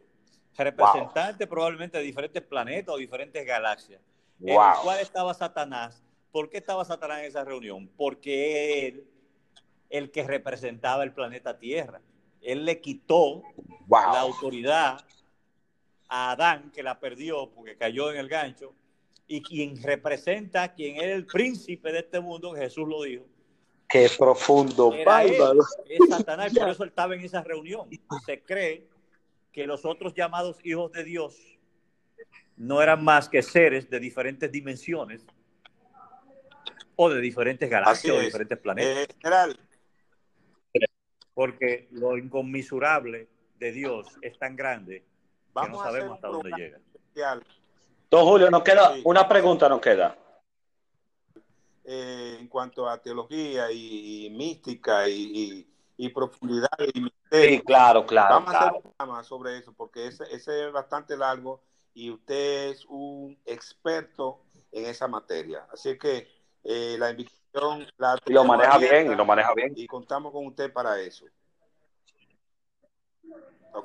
[0.55, 4.01] representantes probablemente de diferentes planetas o diferentes galaxias.
[4.39, 6.03] En el cual estaba Satanás.
[6.31, 7.89] ¿Por qué estaba Satanás en esa reunión?
[7.97, 9.07] Porque él,
[9.89, 12.01] el que representaba el planeta Tierra,
[12.47, 13.43] él le quitó
[13.89, 15.05] la autoridad
[16.07, 18.73] a Adán, que la perdió porque cayó en el gancho,
[19.27, 23.25] y quien representa, quien era el príncipe de este mundo, Jesús lo dijo.
[23.89, 25.59] Qué profundo, bárbaro.
[25.89, 27.89] Es Satanás, por eso él estaba en esa reunión.
[28.25, 28.87] Se cree
[29.51, 31.35] que los otros llamados hijos de Dios
[32.55, 35.27] no eran más que seres de diferentes dimensiones
[36.95, 39.15] o de diferentes galaxias o diferentes planetas.
[39.21, 39.59] general,
[41.37, 43.27] porque lo inconmensurable
[43.59, 45.05] de Dios es tan grande
[45.53, 46.79] que no sabemos hasta dónde llega.
[48.09, 50.17] Don Julio, nos queda una pregunta, nos queda.
[51.83, 55.67] Eh, en cuanto a teología y, mística y,
[56.11, 57.59] profundidad y misterio.
[57.59, 58.33] Sí, claro, claro.
[58.33, 61.61] Vamos a hacer un programa sobre eso porque ese, ese es bastante largo
[61.93, 64.39] y usted es un experto
[64.71, 65.67] en esa materia.
[65.71, 66.27] Así que
[66.63, 67.46] eh, la invitación
[68.25, 69.73] y lo maneja bien, y lo maneja bien.
[69.75, 71.25] Y contamos con usted para eso.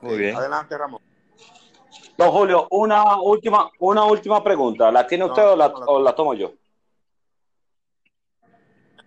[0.00, 0.36] Muy bien.
[0.36, 1.00] Adelante, Ramón.
[2.16, 4.90] Don Julio, una última, una última pregunta.
[4.90, 5.56] ¿La tiene usted o,
[6.00, 6.52] la, tomo yo?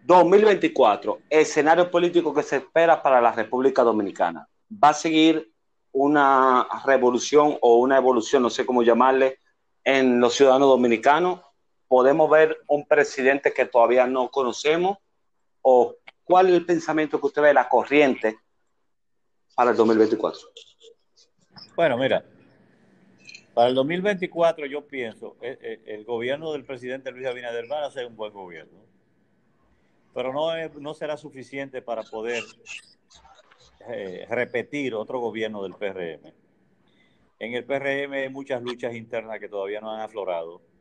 [0.03, 4.47] 2024, escenario político que se espera para la República Dominicana.
[4.71, 5.51] ¿Va a seguir
[5.91, 9.39] una revolución o una evolución, no sé cómo llamarle,
[9.83, 11.39] en los ciudadanos dominicanos?
[11.95, 14.97] Podemos ver un presidente que todavía no conocemos?
[15.61, 18.37] ¿O cuál es el pensamiento que usted ve, la corriente
[19.55, 20.41] para el 2024?
[21.73, 22.25] Bueno, mira,
[23.53, 27.85] para el 2024 yo pienso, el, eh, eh, el gobierno del presidente Luis Abinader va
[27.85, 28.77] a ser un buen gobierno,
[30.13, 32.43] pero no, no será suficiente para poder
[33.87, 36.33] eh, repetir otro gobierno del PRM.
[37.39, 40.74] En el PRM hay muchas luchas internas que todavía no han aflorado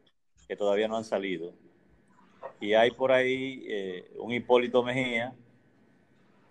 [0.47, 1.53] que todavía no han salido.
[2.61, 5.35] Y hay por ahí eh, un Hipólito Mejía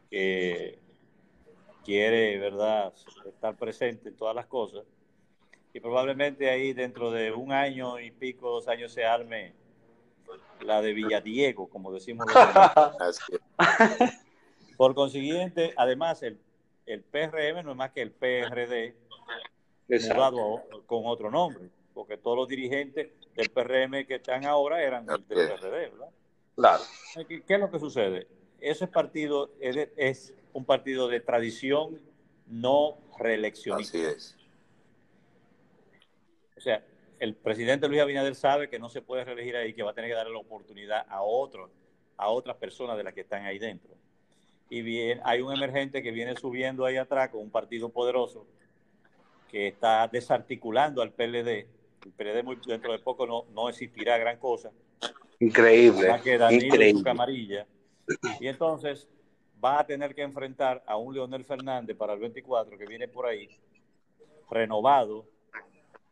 [0.10, 0.80] que
[1.84, 2.94] quiere, ¿verdad?,
[3.26, 4.84] estar presente en todas las cosas.
[5.74, 9.54] Y probablemente ahí dentro de un año y pico, dos años se arme
[10.62, 12.28] la de Villadiego, como decimos
[14.78, 16.40] Por consiguiente, además, el,
[16.86, 18.96] el PRM no es más que el PRD
[19.88, 25.24] mudado con otro nombre, porque todos los dirigentes del PRM que están ahora eran del
[25.24, 26.10] PRD, ¿verdad?
[26.56, 26.84] Claro.
[27.28, 28.28] ¿Qué, es lo que sucede?
[28.60, 32.00] Ese partido es, un partido de tradición
[32.48, 33.98] no reeleccionista.
[33.98, 34.38] Así es.
[36.58, 36.84] O sea,
[37.20, 40.10] el presidente Luis Abinader sabe que no se puede reelegir ahí, que va a tener
[40.10, 41.72] que darle la oportunidad a otros,
[42.18, 43.94] a otras personas de las que están ahí dentro.
[44.70, 48.46] Y bien, hay un emergente que viene subiendo ahí atrás con un partido poderoso
[49.50, 51.68] que está desarticulando al PLD
[52.06, 54.72] el PLD muy, dentro de poco no, no existirá gran cosa.
[55.40, 56.10] Increíble.
[56.52, 56.92] increíble.
[56.92, 57.68] su camarilla.
[58.40, 59.08] Y entonces
[59.64, 63.26] va a tener que enfrentar a un Leonel Fernández para el 24 que viene por
[63.26, 63.50] ahí,
[64.50, 65.26] renovado,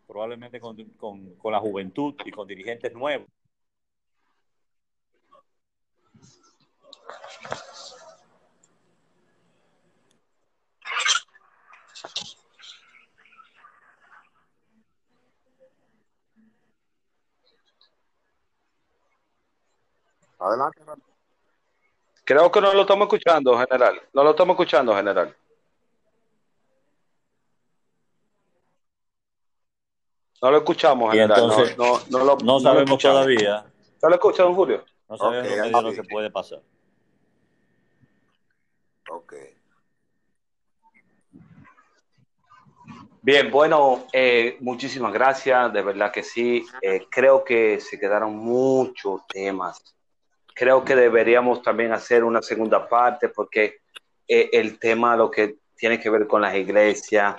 [0.07, 3.27] probablemente con, con, con la juventud y con dirigentes nuevos.
[20.41, 20.81] Adelante.
[22.23, 24.01] Creo que no lo estamos escuchando, general.
[24.13, 25.35] No lo estamos escuchando, general.
[30.41, 31.75] No lo escuchamos, general.
[31.77, 33.63] no, no, lo, no sabemos todavía.
[34.01, 34.83] ¿No lo escucha, don Julio?
[35.07, 36.61] No sabemos okay, lo que puede pasar.
[39.11, 39.33] Ok.
[43.21, 46.65] Bien, bueno, eh, muchísimas gracias, de verdad que sí.
[46.81, 49.95] Eh, creo que se quedaron muchos temas
[50.53, 53.81] creo que deberíamos también hacer una segunda parte porque
[54.27, 57.35] eh, el tema lo que tiene que ver con las iglesias,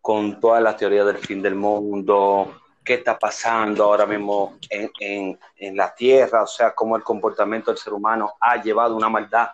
[0.00, 5.38] con toda la teoría del fin del mundo, qué está pasando ahora mismo en, en,
[5.56, 9.50] en, la tierra, o sea, cómo el comportamiento del ser humano ha llevado una maldad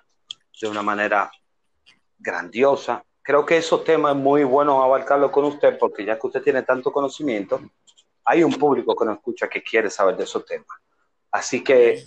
[0.61, 1.30] de una manera
[2.18, 3.05] grandiosa.
[3.22, 6.62] Creo que esos temas es muy bueno abarcarlo con usted porque ya que usted tiene
[6.62, 7.61] tanto conocimiento,
[8.24, 10.78] hay un público que nos escucha que quiere saber de esos temas.
[11.30, 12.05] Así que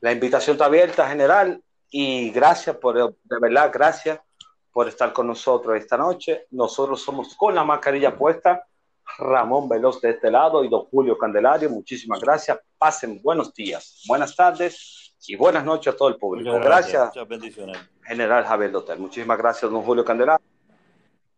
[0.00, 4.20] la invitación está abierta, general, y gracias por, de verdad, gracias
[4.72, 6.46] por estar con nosotros esta noche.
[6.50, 8.64] Nosotros somos con la mascarilla puesta.
[9.18, 11.68] Ramón Veloz de este lado y don Julio Candelario.
[11.68, 12.60] Muchísimas gracias.
[12.78, 16.58] Pasen buenos días, buenas tardes y buenas noches a todo el público.
[16.60, 17.76] gracias, bendiciones.
[18.02, 18.98] General Javier Dotel.
[18.98, 20.44] Muchísimas gracias, don Julio Candelario.